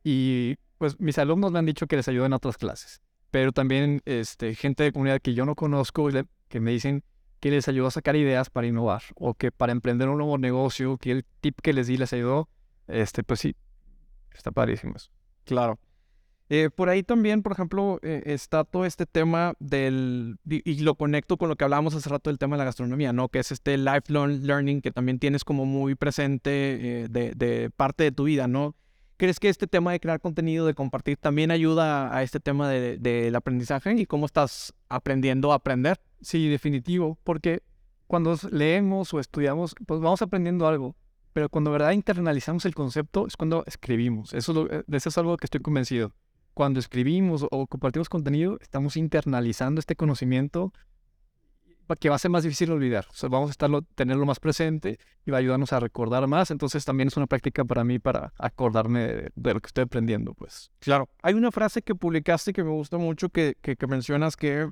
[0.03, 4.01] y pues mis alumnos me han dicho que les ayudan en otras clases pero también
[4.05, 6.09] este, gente de comunidad que yo no conozco
[6.47, 7.03] que me dicen
[7.39, 10.97] que les ayudó a sacar ideas para innovar o que para emprender un nuevo negocio,
[10.97, 12.49] que el tip que les di les ayudó,
[12.87, 13.55] este, pues sí,
[14.33, 15.09] está padrísimo eso.
[15.45, 15.79] Claro.
[16.51, 21.37] Eh, por ahí también, por ejemplo, eh, está todo este tema del, y, lo conecto
[21.37, 23.29] con lo que hablábamos hace rato del tema de la gastronomía, ¿no?
[23.29, 28.03] Que es este lifelong learning que también tienes como muy presente eh, de, de, parte
[28.03, 28.75] de tu vida, ¿no?
[29.19, 33.03] ¿Crees que este tema de crear contenido, de compartir, también ayuda a este tema del
[33.03, 35.99] de, aprendizaje y cómo estás aprendiendo a aprender?
[36.21, 37.61] Sí, definitivo, porque
[38.07, 40.95] cuando leemos o estudiamos, pues vamos aprendiendo algo,
[41.33, 44.33] pero cuando verdad internalizamos el concepto es cuando escribimos.
[44.33, 46.13] Eso es, de eso es algo que estoy convencido.
[46.53, 50.71] Cuando escribimos o compartimos contenido, estamos internalizando este conocimiento
[51.95, 53.05] que va a ser más difícil olvidar.
[53.09, 56.51] O sea, vamos a estarlo, tenerlo más presente y va a ayudarnos a recordar más.
[56.51, 60.71] Entonces también es una práctica para mí para acordarme de, lo que estoy aprendiendo, pues.
[60.79, 61.09] Claro.
[61.21, 64.69] Hay una frase que publicaste que me gusta mucho que, que, mencionas que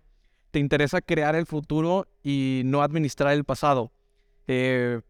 [0.52, 3.92] te interesa crear el futuro y no administrar el pasado.
[4.48, 5.02] Eh,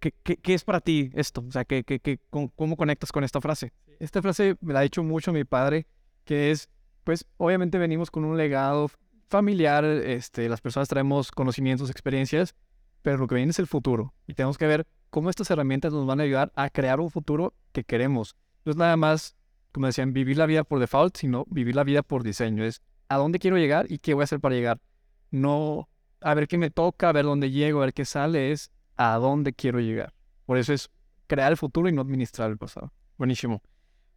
[0.00, 1.44] ¿qué, qué, es para ti esto?
[1.46, 3.72] O sea, ¿qué, qué, cómo conectas con esta frase?
[4.00, 5.86] Esta frase me la ha dicho mucho mi padre,
[6.24, 6.68] que es,
[7.04, 8.90] pues obviamente venimos con un legado
[9.32, 12.54] familiar, este, las personas traemos conocimientos, experiencias,
[13.00, 14.12] pero lo que viene es el futuro.
[14.26, 17.54] Y tenemos que ver cómo estas herramientas nos van a ayudar a crear un futuro
[17.72, 18.36] que queremos.
[18.66, 19.34] No es nada más,
[19.72, 22.62] como decían, vivir la vida por default, sino vivir la vida por diseño.
[22.62, 24.78] Es a dónde quiero llegar y qué voy a hacer para llegar.
[25.30, 25.88] No
[26.20, 29.16] a ver qué me toca, a ver dónde llego, a ver qué sale, es a
[29.16, 30.12] dónde quiero llegar.
[30.44, 30.90] Por eso es
[31.26, 32.92] crear el futuro y no administrar el pasado.
[33.16, 33.62] Buenísimo.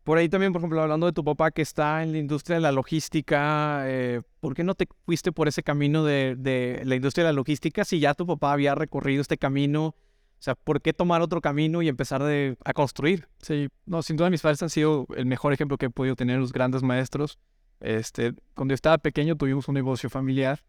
[0.05, 2.61] Por ahí también, por ejemplo, hablando de tu papá que está en la industria de
[2.61, 7.31] la logística, eh, ¿por qué no te fuiste por ese camino de, la industria de
[7.31, 9.87] la logística si ya tu papá había recorrido este camino?
[9.87, 9.95] O
[10.37, 13.27] sea, ¿por qué tomar otro camino y empezar a construir?
[13.41, 16.37] Sí, no, sin duda mis padres han sido el mejor ejemplo que he podido tener,
[16.37, 17.39] los grandes maestros.
[17.79, 20.63] Este, cuando yo estaba pequeño tuvimos un negocio familiar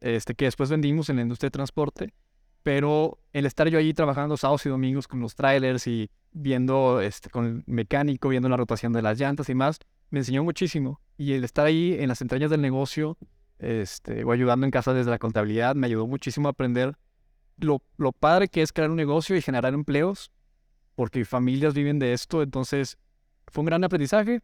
[0.00, 2.12] este, que después vendimos en la industria de transporte,
[2.64, 7.30] pero el estar yo allí trabajando sábados y domingos con los trailers y viendo este,
[7.30, 9.78] con el mecánico, viendo la rotación de las llantas y más,
[10.10, 11.00] me enseñó muchísimo.
[11.16, 13.18] Y el estar ahí en las entrañas del negocio
[13.58, 16.96] este, o ayudando en casa desde la contabilidad me ayudó muchísimo a aprender
[17.58, 20.32] lo, lo padre que es crear un negocio y generar empleos,
[20.94, 22.42] porque familias viven de esto.
[22.42, 22.98] Entonces,
[23.48, 24.40] fue un gran aprendizaje,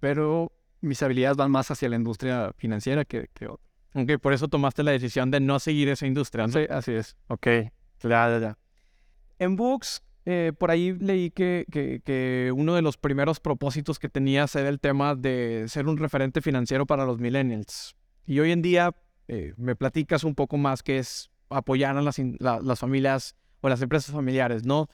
[0.00, 3.68] pero mis habilidades van más hacia la industria financiera que, que otra.
[3.94, 6.46] Ok, por eso tomaste la decisión de no seguir esa industria.
[6.46, 6.52] ¿no?
[6.52, 7.16] Sí, así es.
[7.28, 7.46] Ok,
[7.98, 8.58] claro, ya.
[9.38, 14.08] En Books, eh, por ahí leí que, que, que uno de los primeros propósitos que
[14.08, 17.96] tenías era el tema de ser un referente financiero para los millennials.
[18.26, 18.94] Y hoy en día
[19.26, 23.68] eh, me platicas un poco más que es apoyar a las, la- las familias o
[23.68, 24.88] las empresas familiares, ¿no?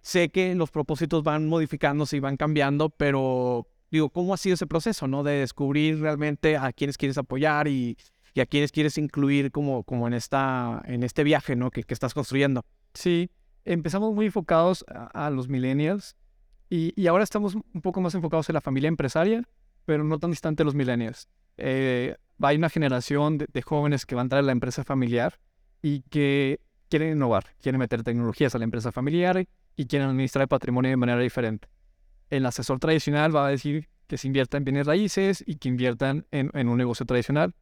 [0.00, 4.66] Sé que los propósitos van modificándose y van cambiando, pero digo, ¿cómo ha sido ese
[4.66, 5.22] proceso, no?
[5.22, 7.98] De descubrir realmente a quienes quieres apoyar y,
[8.32, 11.70] y a quienes quieres incluir como, como en, esta, en este viaje, ¿no?
[11.70, 12.64] Que, que estás construyendo.
[12.94, 13.28] Sí,
[13.68, 16.16] empezamos muy enfocados a, los millennials
[16.70, 19.46] y, ahora estamos un poco más enfocados en la familia empresaria,
[19.84, 21.28] pero no tan distante de los millennials.
[21.56, 25.38] Eh, hay una generación de, jóvenes que van a entrar a la empresa familiar
[25.82, 30.48] y que quieren innovar, quieren meter tecnologías a la empresa familiar y quieren administrar el
[30.48, 31.68] patrimonio de manera diferente.
[32.30, 36.26] El asesor tradicional va a decir que se invierta en bienes raíces y que inviertan
[36.30, 37.54] en un negocio tradicional.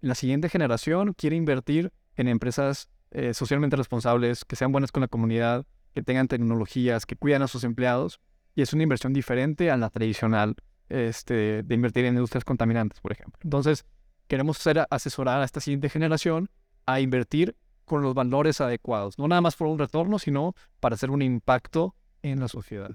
[0.00, 5.08] La siguiente generación quiere invertir en empresas eh, socialmente responsables, que sean buenas con la
[5.08, 5.64] comunidad,
[5.94, 8.20] que tengan tecnologías, que cuidan a sus empleados.
[8.54, 10.56] Y es una inversión diferente a la tradicional
[10.88, 13.38] este, de invertir en industrias contaminantes, por ejemplo.
[13.42, 13.84] Entonces,
[14.28, 16.48] queremos hacer, asesorar a esta siguiente generación
[16.86, 21.10] a invertir con los valores adecuados, no nada más por un retorno, sino para hacer
[21.10, 22.90] un impacto en la sociedad.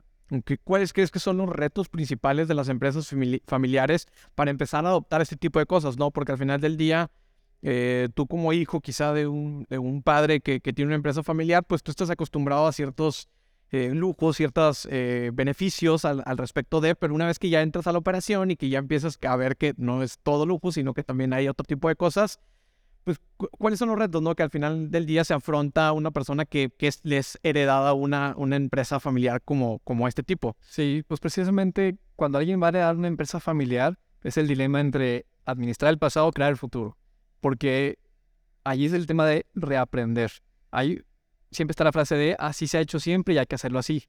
[0.63, 4.89] ¿Cuáles crees que son los retos principales de las empresas famili- familiares para empezar a
[4.89, 6.11] adoptar este tipo de cosas, no?
[6.11, 7.11] Porque al final del día,
[7.61, 9.65] eh, tú como hijo quizá de un,
[10.03, 13.29] padre que, tiene una empresa familiar, pues tú estás acostumbrado a ciertos
[13.71, 17.91] eh, lujos, ciertos eh, beneficios al, respecto de, pero una vez que ya entras a
[17.91, 21.03] la operación y que ya empiezas a ver que no es todo lujo, sino que
[21.03, 22.39] también hay otro tipo de cosas,
[23.03, 24.35] pues cu- ¿cuáles son los retos, no?
[24.35, 28.55] Que al final del día se afronta una persona que, que es, heredada una, una
[28.55, 30.55] empresa familiar como, como este tipo.
[30.61, 35.25] Sí, pues precisamente cuando alguien va a heredar una empresa familiar, es el dilema entre
[35.45, 36.97] administrar el pasado o crear el futuro.
[37.41, 37.99] Porque
[38.63, 40.31] allí es el tema de reaprender.
[40.71, 41.01] Ahí
[41.51, 44.05] siempre está la frase de así se ha hecho siempre y hay que hacerlo así.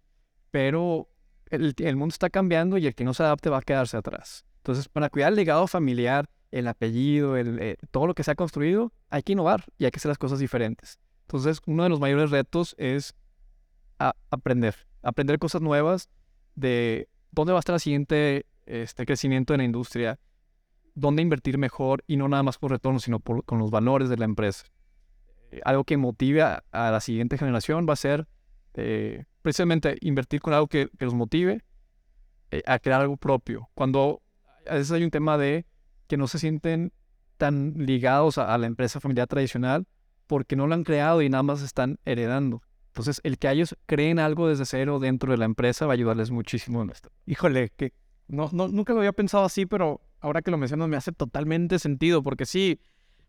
[0.50, 1.08] Pero
[1.50, 4.44] el, mundo está cambiando y el que no se adapte va a quedarse atrás.
[4.58, 8.34] Entonces, para cuidar el legado familiar, el apellido, el, eh, todo lo que se ha
[8.34, 10.98] construido, hay que innovar y hay que hacer las cosas diferentes.
[11.22, 13.14] Entonces, uno de los mayores retos es
[14.30, 16.08] aprender, aprender cosas nuevas
[16.54, 20.18] de dónde va a estar el siguiente este, crecimiento en la industria,
[20.94, 24.24] dónde invertir mejor y no nada más por retorno, sino con los valores de la
[24.24, 24.66] empresa.
[25.52, 28.26] Eh, algo que motive a, la siguiente generación va a ser
[28.74, 31.62] eh, precisamente invertir con algo que, los motive
[32.50, 33.68] eh, a crear algo propio.
[33.74, 34.22] Cuando
[34.66, 35.66] a veces hay un tema de
[36.06, 36.92] que no se sienten
[37.36, 39.86] tan ligados a, la empresa familiar tradicional
[40.26, 42.62] porque no lo han creado y nada más están heredando.
[42.86, 46.30] Entonces, el que ellos creen algo desde cero dentro de la empresa va a ayudarles
[46.30, 47.10] muchísimo en esto.
[47.26, 47.94] Híjole, que
[48.28, 52.22] no, nunca lo había pensado así, pero ahora que lo mencionas me hace totalmente sentido,
[52.22, 52.80] porque sí,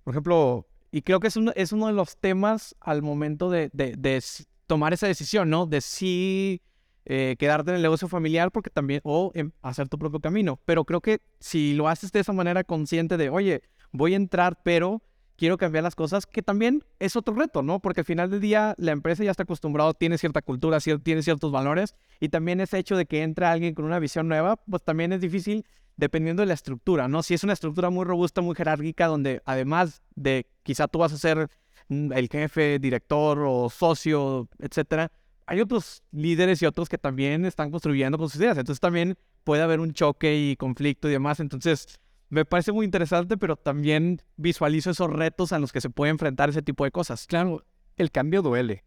[0.04, 3.70] por ejemplo, y creo que es uno, es uno de los temas al momento de,
[3.74, 4.24] de,
[4.68, 5.66] tomar esa decisión, ¿no?
[5.66, 6.62] De sí
[7.06, 10.60] eh, quedarte en el negocio familiar, porque también, o em, hacer tu propio camino.
[10.66, 14.62] Pero creo que si lo haces de esa manera consciente de, oye, voy a entrar,
[14.64, 15.02] pero
[15.36, 17.80] quiero cambiar las cosas, que también es otro reto, ¿no?
[17.80, 21.52] Porque al final del día la empresa ya está acostumbrada, tiene cierta cultura, tiene ciertos
[21.52, 25.12] valores, y también ese hecho de que entra alguien con una visión nueva, pues también
[25.12, 25.66] es difícil
[25.98, 27.24] dependiendo de la estructura, ¿no?
[27.24, 31.18] Si es una estructura muy robusta, muy jerárquica, donde además de quizá tú vas a
[31.18, 31.50] ser
[31.90, 35.12] mm, el jefe, director o socio, etcétera,
[35.46, 38.58] hay otros líderes y otros que también están construyendo con sus ideas.
[38.58, 41.40] Entonces también puede haber un choque y conflicto y demás.
[41.40, 46.12] Entonces me parece muy interesante, pero también visualizo esos retos a los que se puede
[46.12, 47.28] enfrentar ese tipo de cosas.
[47.28, 47.66] Claro,
[47.98, 48.86] el cambio duele.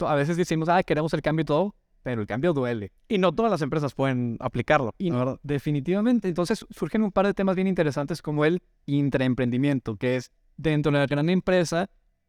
[0.00, 2.92] A veces decimos, ah, queremos el cambio y todo, pero el cambio duele.
[3.08, 4.94] Y no todas las empresas pueden aplicarlo.
[4.98, 5.38] Y verdad.
[5.42, 10.92] definitivamente, entonces surgen un par de temas bien interesantes como el intraemprendimiento, que es dentro
[10.92, 11.88] de la gran empresa,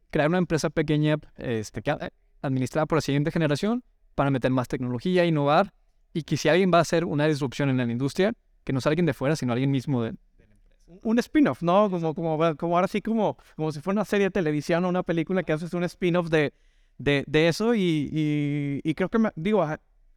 [0.10, 2.10] crear una empresa pequeña este, eh,
[2.42, 3.84] administrada por la siguiente generación
[4.16, 5.74] para meter más tecnología, innovar,
[6.14, 8.34] y que si alguien va a hacer una disrupción en la industria,
[8.64, 10.14] que no sea alguien de fuera, sino alguien mismo de...
[11.02, 11.90] un spin-off, ¿no?
[11.90, 15.02] Como, como, como ahora sí, como, como si fuera una serie de televisión o una
[15.02, 16.54] película que haces un spin-off de,
[17.04, 19.66] de, eso y, y, y creo que, digo,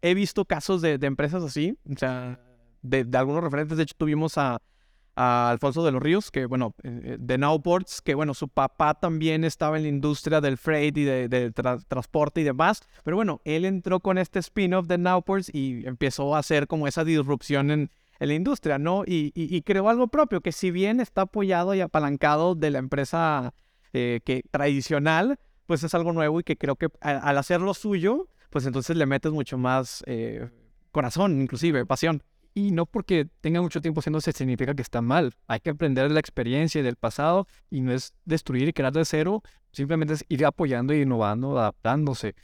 [0.03, 2.40] he visto casos de, empresas así, o sea,
[2.83, 4.61] de, algunos referentes, de hecho tuvimos a,
[5.18, 9.44] Alfonso de los Ríos, que bueno, eh, eh, de Nowports, que bueno, su papá también
[9.44, 11.53] estaba en la industria del freight y de,
[11.88, 16.40] transporte y demás, pero bueno, él entró con este spin-off de Nowports y empezó a
[16.40, 19.05] hacer como esa disrupción en, la industria, ¿no?
[19.07, 23.55] Y, creó algo propio, que si bien está apoyado y apalancado de la empresa
[23.94, 28.66] eh, que, tradicional, pues es algo nuevo y que creo que al, hacerlo suyo, pues
[28.66, 30.05] entonces le metes mucho más
[30.96, 32.22] corazón, inclusive, pasión.
[32.55, 35.35] Y no porque tenga mucho tiempo haciéndose significa que está mal.
[35.46, 38.94] Hay que aprender de la experiencia y del pasado y no es destruir y crear
[38.94, 42.35] de cero, simplemente es ir apoyando y innovando, adaptándose.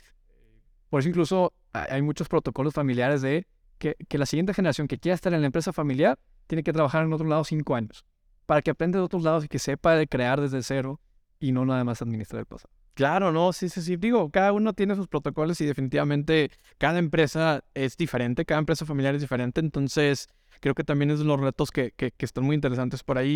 [0.91, 3.47] Por eso incluso hay muchos protocolos familiares de
[3.79, 7.05] que, que la siguiente generación que quiera estar en la empresa familiar tiene que trabajar
[7.05, 8.05] en otro lado cinco años
[8.45, 11.01] para que aprenda de otros lados y que sepa de crear desde cero
[11.41, 12.75] y no nada más administrar el pasado.
[12.95, 13.97] Claro, no, sí, sí, sí.
[13.97, 19.15] Digo, cada uno tiene sus protocolos y definitivamente cada empresa es diferente, cada empresa familiar
[19.15, 19.61] es diferente.
[19.61, 20.29] Entonces,
[20.61, 23.31] creo que también es de los retos que, que, están muy interesantes por ahí.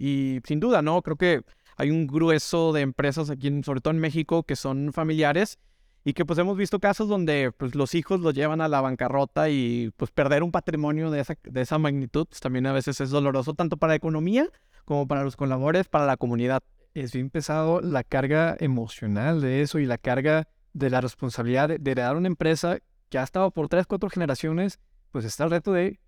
[0.00, 1.02] Y, sin duda, ¿no?
[1.02, 1.42] Creo que
[1.76, 5.58] hay un grueso de empresas aquí, sobre todo en México, que son familiares
[6.04, 9.50] y que pues hemos visto casos donde pues los hijos los llevan a la bancarrota
[9.50, 13.10] y pues perder un patrimonio de esa, de esa magnitud pues, también a veces es
[13.10, 14.48] doloroso tanto para la economía
[14.84, 16.62] como para los colaboradores, para la comunidad
[16.94, 21.90] es bien pesado la carga emocional de eso y la carga de la responsabilidad de,
[21.90, 22.78] heredar una empresa
[23.08, 26.00] que ha estado por tres, cuatro generaciones, pues está el reto de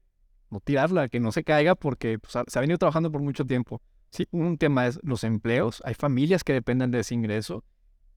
[0.50, 3.82] no tirarla, que no se caiga porque pues, se ha venido trabajando por mucho tiempo.
[4.10, 7.64] Sí, un tema es los empleos, hay familias que dependen de ese ingreso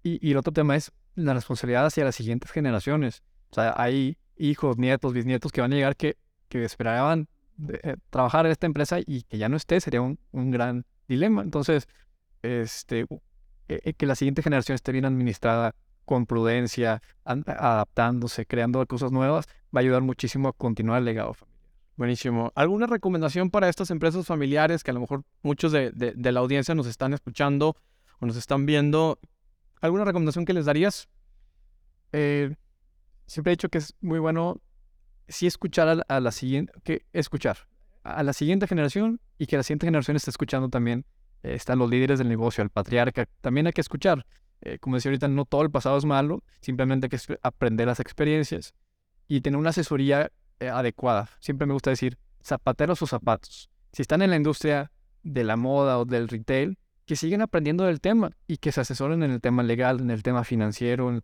[0.03, 3.23] y, el otro tema es la responsabilidad hacia las siguientes generaciones.
[3.49, 7.27] O sea, hay hijos, nietos, bisnietos que van a llegar que, que esperaban
[7.67, 11.41] eh, trabajar en esta empresa y que ya no esté, sería un, un gran dilema.
[11.41, 11.87] Entonces,
[12.41, 13.05] este,
[13.67, 15.75] e, e, que la siguiente generación esté bien administrada,
[16.07, 19.45] con prudencia, adaptándose, creando cosas nuevas,
[19.75, 21.57] va a ayudar muchísimo a continuar el legado familiar.
[21.97, 22.53] Buenísimo.
[22.55, 26.87] ¿Alguna recomendación para estas empresas familiares que a lo mejor muchos de, la audiencia nos
[26.87, 27.75] están escuchando
[28.21, 29.19] o nos están viendo?
[29.81, 31.09] ¿Alguna recomendación que les darías?
[32.13, 32.55] Eh,
[33.25, 34.61] siempre he dicho que es muy bueno
[35.27, 37.67] sí escuchar a, a la siguiente, que escuchar
[38.03, 41.05] a la siguiente generación y que la siguiente generación esté escuchando también
[41.43, 43.27] están los líderes del negocio, el patriarca.
[43.41, 44.25] También hay que escuchar.
[44.61, 47.99] Eh, como decía ahorita, no todo el pasado es malo, simplemente hay que aprender las
[47.99, 48.73] experiencias
[49.27, 51.29] y tener una asesoría eh, adecuada.
[51.39, 53.69] Siempre me gusta decir, zapateros o zapatos.
[53.91, 54.91] Si están en la industria
[55.23, 59.23] de la moda o del retail, que siguen aprendiendo del tema y que se asesoren
[59.23, 61.21] en el tema legal, en el tema financiero, en,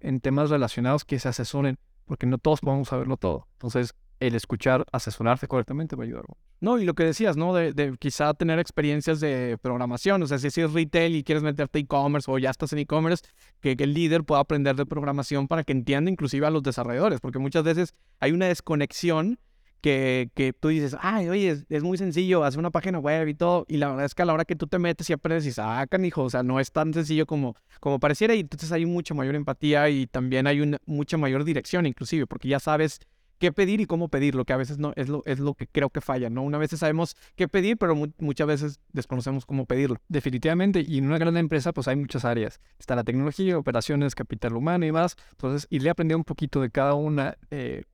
[0.00, 3.46] en temas relacionados, que se asesoren, porque no todos podemos saberlo todo.
[3.52, 6.24] Entonces, el escuchar, asesorarse correctamente va a ayudar.
[6.60, 7.54] No, y lo que decías, ¿no?
[7.54, 12.30] De, quizá tener experiencias de programación, o sea, si es retail y quieres meterte e-commerce
[12.30, 13.24] o ya estás en e-commerce,
[13.60, 17.38] que, el líder pueda aprender de programación para que entienda inclusive a los desarrolladores, porque
[17.38, 19.38] muchas veces hay una desconexión
[19.80, 23.64] que, que tú dices, ay, oye, es, muy sencillo, hacer una página web y todo,
[23.66, 25.52] y la verdad es que a la hora que tú te metes y aprendes y
[25.52, 29.14] sacan, hijo, o sea, no es tan sencillo como, como pareciera, y entonces hay mucha
[29.14, 33.00] mayor empatía y también hay una, mucha mayor dirección inclusive, porque ya sabes
[33.40, 35.88] qué pedir y cómo pedirlo, que a veces no es lo, es lo que creo
[35.88, 36.42] que falla, ¿no?
[36.42, 39.96] Una vez sabemos qué pedir, pero muchas veces desconocemos cómo pedirlo.
[40.08, 42.60] Definitivamente, y en una gran empresa pues hay muchas áreas.
[42.78, 45.16] Está la tecnología, operaciones, capital humano y más.
[45.32, 47.84] Entonces, irle aprendiendo un poquito de cada una, eh,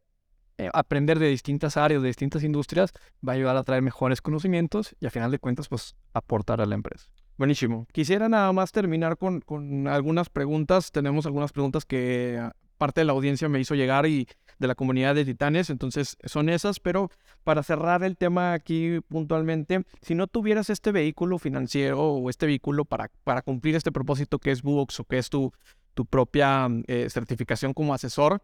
[0.58, 2.92] eh, aprender de distintas áreas, de distintas industrias,
[3.26, 6.66] va a ayudar a traer mejores conocimientos y a final de cuentas pues aportar a
[6.66, 7.06] la empresa.
[7.38, 7.86] Buenísimo.
[7.92, 10.90] Quisiera nada más terminar con, con algunas preguntas.
[10.90, 12.40] Tenemos algunas preguntas que
[12.76, 16.48] parte de la audiencia me hizo llegar y de la comunidad de titanes, entonces son
[16.48, 17.10] esas, pero
[17.44, 22.84] para cerrar el tema aquí puntualmente, si no tuvieras este vehículo financiero o este vehículo
[22.84, 25.52] para, para cumplir este propósito que es Books o que es tu,
[25.94, 28.42] tu propia eh, certificación como asesor,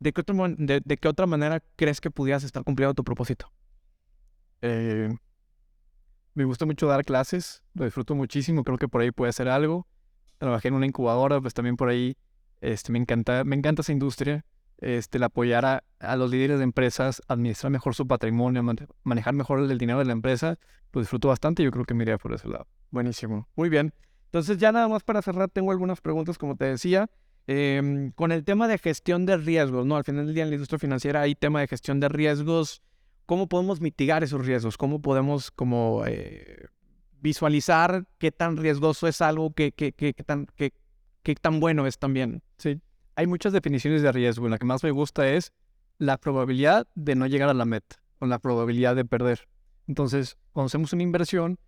[0.00, 3.50] ¿de qué, otra, de, qué otra manera crees que pudieras estar cumpliendo tu propósito?
[4.60, 5.08] Eh,
[6.34, 9.86] me gusta mucho dar clases, lo disfruto muchísimo, creo que por ahí puede ser algo.
[10.38, 12.16] Trabajé en una incubadora, pues también por ahí
[12.60, 14.44] este, me, encanta, me encanta esa industria
[14.78, 15.64] este, el apoyar
[15.98, 18.62] a, los líderes de empresas, administrar mejor su patrimonio,
[19.02, 20.58] manejar mejor el, dinero de la empresa,
[20.92, 22.66] lo disfruto bastante y yo creo que me por ese lado.
[22.90, 23.92] Buenísimo, muy bien.
[24.26, 27.10] Entonces ya nada más para cerrar, tengo algunas preguntas, como te decía.
[27.50, 29.96] Em, con el tema de gestión de riesgos, ¿no?
[29.96, 32.82] Al final del día en la industria financiera hay tema de gestión de riesgos.
[33.24, 34.76] ¿Cómo podemos mitigar esos riesgos?
[34.76, 36.66] ¿Cómo podemos como eh,
[37.22, 40.74] visualizar qué tan riesgoso es algo, qué, qué, qué, tan, qué,
[41.34, 42.42] qué tan bueno es también?
[42.56, 42.80] Sí
[43.18, 44.48] hay muchas definiciones de riesgo.
[44.48, 45.52] La que más me gusta es
[45.98, 49.48] la probabilidad de no llegar a la meta o la probabilidad de perder.
[49.88, 51.58] Entonces, cuando hacemos una inversión,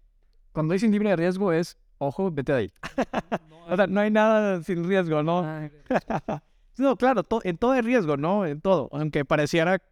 [0.53, 2.73] cuando dicen libre de riesgo es, ojo, vete de ahí.
[3.69, 5.43] o sea, no hay nada sin riesgo, ¿no?
[6.79, 8.47] no, claro, en todo hay riesgo, ¿no?
[8.47, 8.89] En todo.
[8.93, 9.83] Aunque pareciera,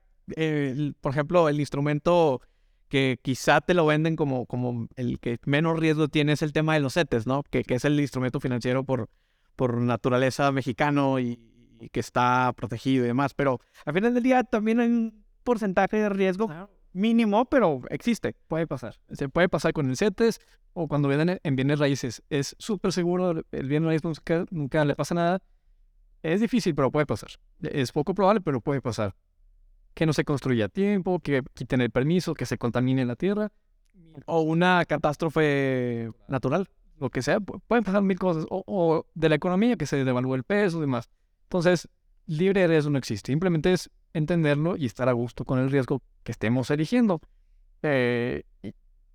[1.01, 2.41] por ejemplo, el instrumento
[2.89, 6.75] que quizá te lo venden como, como el que menos riesgo tiene es el tema
[6.75, 7.43] de los CETES, ¿no?
[7.43, 9.11] Que, que es el instrumento financiero por,
[9.59, 11.41] por naturaleza mexicano y,
[11.81, 13.35] y, que está protegido y demás.
[13.35, 16.49] Pero al final del día también hay un porcentaje de riesgo
[16.93, 18.37] mínimo, pero existe.
[18.47, 18.95] Puede pasar.
[19.11, 20.39] Se puede pasar con el CETES
[20.75, 22.23] o cuando vienen en bienes raíces.
[22.31, 25.43] Es súper seguro, el bien raíz nunca, nunca le pasa nada.
[26.23, 27.31] Es difícil, pero puede pasar.
[27.61, 29.17] Es poco probable, pero puede pasar.
[29.93, 33.51] Que no se construya a tiempo, que quiten el permiso, que se contamine la tierra.
[34.27, 36.69] O una catástrofe natural,
[37.01, 37.40] lo que sea.
[37.40, 38.46] Pueden pasar mil cosas.
[38.51, 41.11] O, o de la economía, que se devalúe el peso y demás.
[41.44, 41.88] Entonces,
[42.26, 43.32] libre riesgo no existe.
[43.32, 47.20] Simplemente es entenderlo y estar a gusto con el riesgo que estemos eligiendo.
[47.82, 48.44] Eh,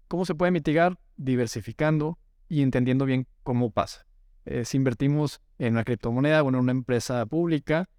[0.07, 0.99] ¿Cómo se puede mitigar?
[1.17, 2.17] Diversificando
[2.47, 4.05] y entendiendo bien cómo pasa.
[4.45, 7.89] Eh, si invertimos en una criptomoneda o en una empresa pública,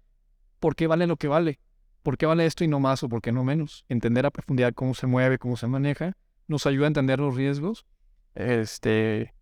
[0.59, 1.59] ¿por qué vale lo que vale?
[2.03, 3.83] ¿Por qué vale esto y no más o por qué no menos?
[3.89, 6.15] Entender a profundidad cómo se mueve, cómo se maneja,
[6.47, 7.85] nos ayuda a entender los riesgos.
[8.35, 9.33] Este,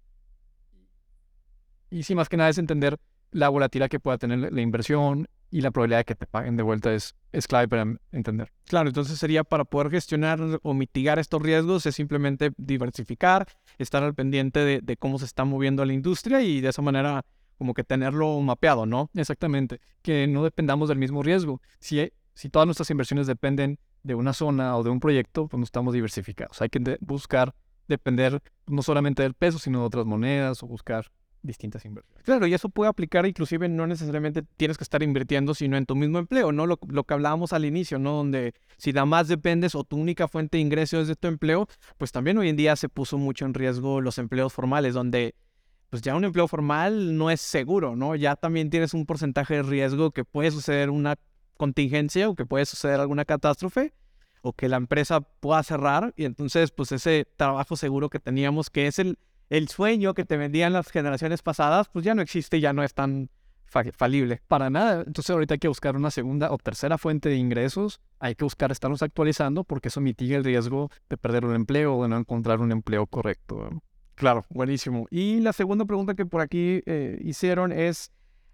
[1.93, 2.97] y sí, más que nada es entender
[3.31, 6.63] la volatilidad que pueda tener la inversión, y la probabilidad de que te paguen de
[6.63, 8.51] vuelta es, es clave para entender.
[8.65, 13.45] Claro, entonces sería para poder gestionar o mitigar estos riesgos es simplemente diversificar,
[13.77, 17.23] estar al pendiente de, cómo se está moviendo la industria y de esa manera
[17.59, 19.11] como que tenerlo mapeado, ¿no?
[19.13, 21.61] Exactamente, que no dependamos del mismo riesgo.
[21.79, 25.65] Si, si todas nuestras inversiones dependen de una zona o de un proyecto, pues no
[25.65, 26.63] estamos diversificados.
[26.63, 27.53] Hay que buscar
[27.87, 31.11] depender no solamente del peso, sino de otras monedas o buscar
[31.43, 32.23] distintas inversiones.
[32.23, 35.95] Claro, y eso puede aplicar inclusive no necesariamente tienes que estar invirtiendo, sino en tu
[35.95, 36.65] mismo empleo, ¿no?
[36.65, 38.13] Lo, lo, que hablábamos al inicio, ¿no?
[38.13, 41.67] Donde si nada más dependes o tu única fuente de ingreso es de tu empleo,
[41.97, 45.35] pues también hoy en día se puso mucho en riesgo los empleos formales, donde
[45.89, 48.15] pues ya un empleo formal no es seguro, ¿no?
[48.15, 51.17] Ya también tienes un porcentaje de riesgo que puede suceder una
[51.55, 53.93] contingencia o que puede suceder alguna catástrofe
[54.41, 58.87] o que la empresa pueda cerrar y entonces pues ese trabajo seguro que teníamos que
[58.87, 59.19] es el
[59.54, 62.95] el sueño que te vendían las generaciones pasadas, pues ya no existe, ya no es
[62.95, 63.30] tan
[63.68, 64.41] falible.
[64.47, 65.04] Para nada.
[65.06, 68.01] Entonces ahorita hay que buscar una segunda o tercera fuente de ingresos.
[68.20, 72.04] Hay que buscar estarnos actualizando porque eso mitiga el riesgo de perder un empleo o
[72.04, 73.70] de no encontrar un empleo correcto.
[74.16, 75.06] Claro, buenísimo.
[75.12, 78.12] Y la segunda pregunta que por aquí eh, hicieron es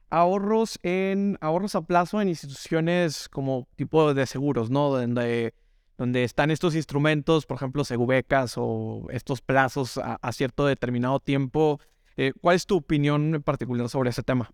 [0.10, 4.90] ahorros en ahorros a plazo en instituciones como tipo de seguros, ¿no?
[4.90, 5.54] Donde
[6.00, 11.82] donde están estos instrumentos, por ejemplo, segubecas o estos plazos a, cierto determinado tiempo.
[12.16, 14.50] Eh, ¿Cuál es tu opinión en particular sobre ese tema?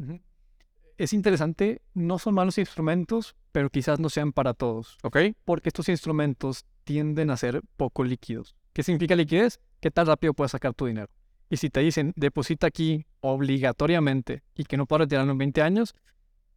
[0.98, 4.98] Es interesante, no son malos instrumentos, pero quizás no sean para todos.
[5.04, 5.18] ¿Ok?
[5.46, 8.56] Porque estos instrumentos tienden a ser poco líquidos.
[8.74, 9.60] ¿Qué significa liquidez?
[9.82, 11.12] ¿Qué tan rápido puedes sacar tu dinero?
[11.52, 15.94] Y si te dicen, deposita aquí obligatoriamente y que no puedes retirarlo en 20 años,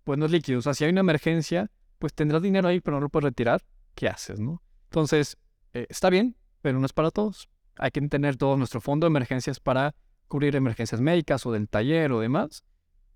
[0.03, 0.61] pues no es líquido.
[0.61, 3.62] O sea, si hay una emergencia, pues tendrás dinero ahí, pero no lo puedes retirar.
[3.95, 4.62] ¿Qué haces, no?
[4.89, 5.36] Entonces,
[5.74, 7.49] eh, está bien, pero no es para todos.
[7.76, 9.95] Hay que tener todo nuestro fondo de emergencias para
[10.26, 12.64] cubrir emergencias médicas o del taller o demás.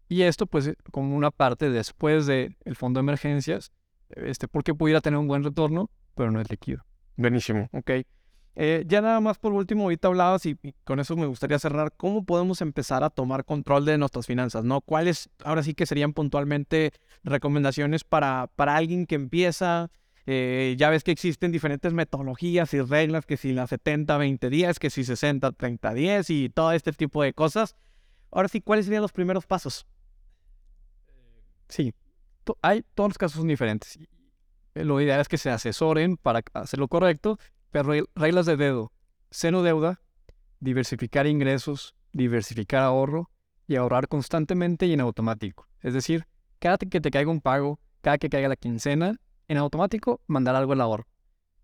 [0.09, 3.73] Y esto, pues, como una parte después del fondo de emergencias,
[4.11, 6.85] este, porque pudiera tener un buen retorno, pero no es líquido.
[7.17, 7.91] Buenísimo, ok.
[8.55, 11.93] Eh, ya nada más por último, ahorita hablabas y, y, con eso me gustaría cerrar,
[11.97, 14.63] ¿cómo podemos empezar a tomar control de nuestras finanzas?
[14.65, 14.83] ¿no?
[14.83, 16.93] ¿Cuáles ahora sí que serían puntualmente
[17.25, 19.91] recomendaciones para, para alguien que empieza,
[20.27, 25.03] eh, ya ves que existen diferentes metodologías y reglas, que si la 70-20-10, que si
[25.03, 27.77] 60-30-10 y todo este tipo de cosas.
[28.31, 29.87] Ahora sí, ¿cuáles serían los primeros pasos?
[31.69, 31.93] Sí,
[32.61, 33.99] hay, todos los casos son diferentes.
[34.75, 37.39] Lo ideal es que se asesoren para hacer lo correcto,
[37.71, 38.93] pero reglas de dedo,
[39.31, 40.01] cero deuda,
[40.61, 43.31] diversificar ingresos, diversificar ahorro
[43.67, 45.67] y ahorrar constantemente y en automático.
[45.81, 46.27] Es decir,
[46.59, 49.19] cada que te caiga un pago, cada que caiga la quincena,
[49.53, 51.07] en automático mandar algo al ahorro.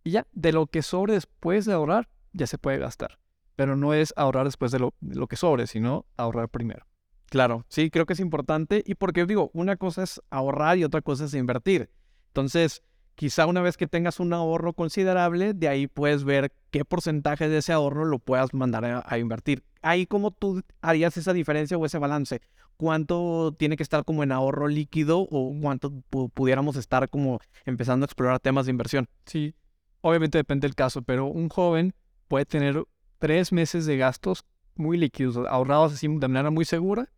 [0.05, 3.19] Y ya, de lo que sobre después de ahorrar, ya se puede gastar.
[3.57, 6.87] Pero no es ahorrar después de lo, lo que sobre, sino ahorrar primero.
[7.27, 8.83] Claro, sí, creo que es importante.
[8.87, 11.91] Y porque digo, una cosa es ahorrar y otra cosa es invertir.
[12.29, 12.83] Entonces,
[13.15, 17.59] quizá una vez que tengas un ahorro considerable, de ahí puedes ver qué porcentaje de
[17.59, 19.65] ese ahorro lo puedas mandar a, a invertir.
[19.83, 22.41] Ahí cómo tú harías esa diferencia o ese balance
[22.79, 25.93] cuánto tiene que estar como en ahorro líquido o cuánto
[26.33, 29.09] pudiéramos estar como empezando a explorar temas de inversión.
[29.27, 29.55] Sí,
[30.01, 31.93] obviamente depende del caso, pero un joven
[32.29, 32.83] puede tener
[33.19, 34.45] tres meses de gastos
[34.77, 37.11] muy líquidos, ahorrados así de manera muy segura,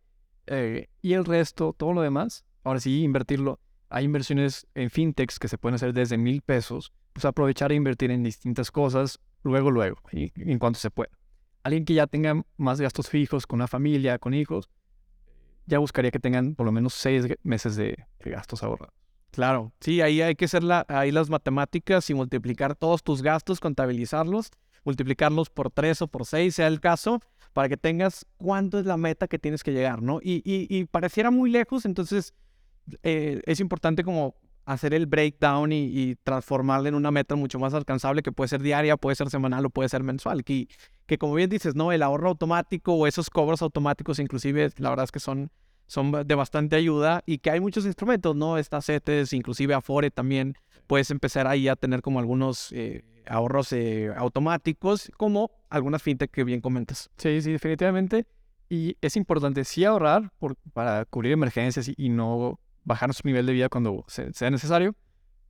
[0.47, 3.59] eh, y el resto, todo lo demás, ahora sí, invertirlo.
[3.89, 8.09] Hay inversiones en fintechs que se pueden hacer desde mil pesos, pues aprovechar e invertir
[8.09, 11.11] en distintas cosas luego, luego, en cuanto se pueda.
[11.63, 14.69] Alguien que ya tenga más gastos fijos con una familia, con hijos,
[15.65, 18.93] ya buscaría que tengan por lo menos seis meses de, gastos ahorrados.
[19.31, 24.51] Claro, sí, ahí hay que hacer ahí las matemáticas y multiplicar todos tus gastos, contabilizarlos,
[24.83, 27.21] multiplicarlos por tres o por seis, sea el caso,
[27.53, 30.19] para que tengas cuánto es la meta que tienes que llegar, ¿no?
[30.21, 32.33] Y, y, y pareciera muy lejos, entonces
[33.03, 34.35] eh, es importante como
[34.65, 38.61] hacer el breakdown y, y, transformarla en una meta mucho más alcanzable que puede ser
[38.61, 40.43] diaria, puede ser semanal o puede ser mensual.
[40.43, 40.67] Que,
[41.05, 41.91] que como bien dices, ¿no?
[41.91, 45.51] El ahorro automático o esos cobros automáticos inclusive, la verdad es que son,
[45.87, 48.57] son de bastante ayuda y que hay muchos instrumentos, ¿no?
[48.57, 50.55] Estas CETES, inclusive Afore también,
[50.87, 56.43] puedes empezar ahí a tener como algunos eh, ahorros eh, automáticos, como algunas fintech que
[56.43, 57.09] bien comentas.
[57.17, 58.25] Sí, sí, definitivamente.
[58.69, 63.45] Y es importante sí ahorrar por, para cubrir emergencias y, y no bajar su nivel
[63.45, 64.95] de vida cuando sea necesario,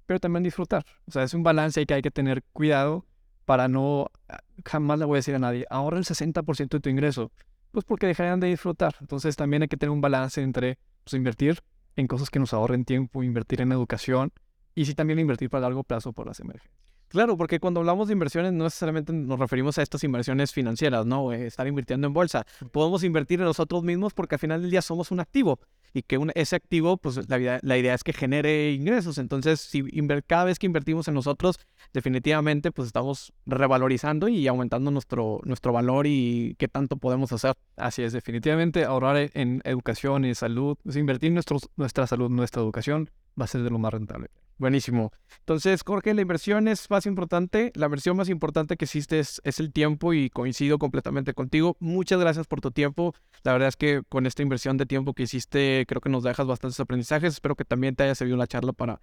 [0.06, 0.86] pero también disfrutar.
[1.06, 3.06] O sea, es un balance que hay que tener cuidado
[3.46, 6.90] para no, ah, jamás le voy a decir a nadie, ahorra el 60% de tu
[6.90, 7.32] ingreso,
[7.72, 8.96] pues porque dejarían de disfrutar.
[9.02, 11.62] Entonces también hay que tener un balance entre pues, invertir
[11.96, 14.32] en cosas que nos ahorren tiempo, invertir en educación
[14.76, 16.91] y sí también invertir para largo plazo por las emergencias.
[17.12, 21.34] Claro, porque cuando hablamos de inversiones no necesariamente nos referimos a estas inversiones financieras, ¿no?
[21.34, 22.46] Estar invirtiendo en bolsa.
[22.72, 25.60] Podemos invertir en nosotros mismos porque al final del día somos un activo
[25.94, 29.18] y que un, ese activo, pues la, vida, la, idea es que genere ingresos.
[29.18, 29.84] Entonces, si
[30.26, 31.60] cada vez que invertimos en nosotros,
[31.92, 37.56] definitivamente, pues estamos revalorizando y aumentando nuestro, nuestro valor y qué tanto podemos hacer.
[37.76, 41.42] Así es, definitivamente ahorrar en educación y salud, pues invertir en
[41.76, 44.30] nuestra salud, nuestra educación, va a ser de lo más rentable.
[44.62, 45.12] Buenísimo.
[45.40, 47.72] Entonces, Jorge, la inversión es más importante.
[47.74, 51.78] La inversión más importante que existe es, el tiempo y coincido completamente contigo.
[51.80, 53.16] Muchas gracias por tu tiempo.
[53.42, 56.46] La verdad es que con esta inversión de tiempo que hiciste, creo que nos dejas
[56.46, 57.34] bastantes aprendizajes.
[57.34, 59.02] Espero que también te haya servido la charla para,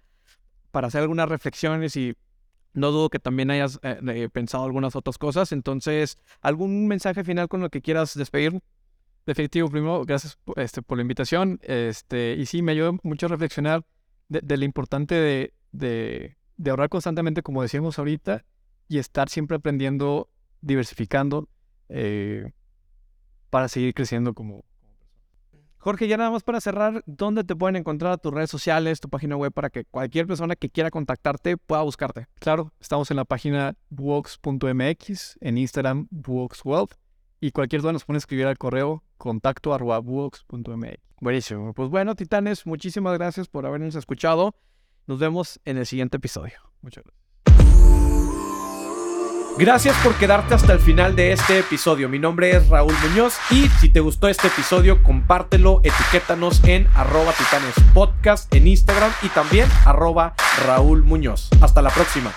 [0.71, 2.15] para hacer algunas reflexiones y
[2.71, 5.51] no dudo que también hayas eh, pensado algunas otras cosas.
[5.51, 8.61] Entonces, ¿algún mensaje final con lo que quieras despedir?
[9.25, 11.59] Definitivo, primero, gracias este, por la invitación.
[11.63, 13.83] Este, y sí, me ayudó mucho a reflexionar
[14.29, 18.45] de, de lo importante de, de, de, ahorrar constantemente, como decíamos ahorita,
[18.87, 20.29] y estar siempre aprendiendo,
[20.61, 21.49] diversificando,
[21.89, 22.51] eh,
[23.49, 24.63] para seguir creciendo como,
[25.79, 29.37] Jorge, ya nada más para cerrar, ¿dónde te pueden encontrar tus redes sociales, tu página
[29.37, 32.27] web para que cualquier persona que quiera contactarte pueda buscarte?
[32.39, 36.93] Claro, estamos en la página buox.mx, en Instagram buoxwealth
[37.39, 39.77] y cualquier duda nos puede escribir al correo contacto.
[41.21, 41.73] Buenísimo.
[41.73, 44.55] Pues bueno, titanes, muchísimas gracias por habernos escuchado.
[45.07, 46.53] Nos vemos en el siguiente episodio.
[46.81, 47.19] Muchas gracias.
[49.59, 52.07] Gracias por quedarte hasta el final de este episodio.
[52.07, 57.33] Mi nombre es Raúl Muñoz y si te gustó este episodio, compártelo, etiquétanos en arroba
[57.33, 60.33] titanes podcast en Instagram y también arroba
[60.65, 61.03] Raúl.
[61.61, 62.31] Hasta la próxima.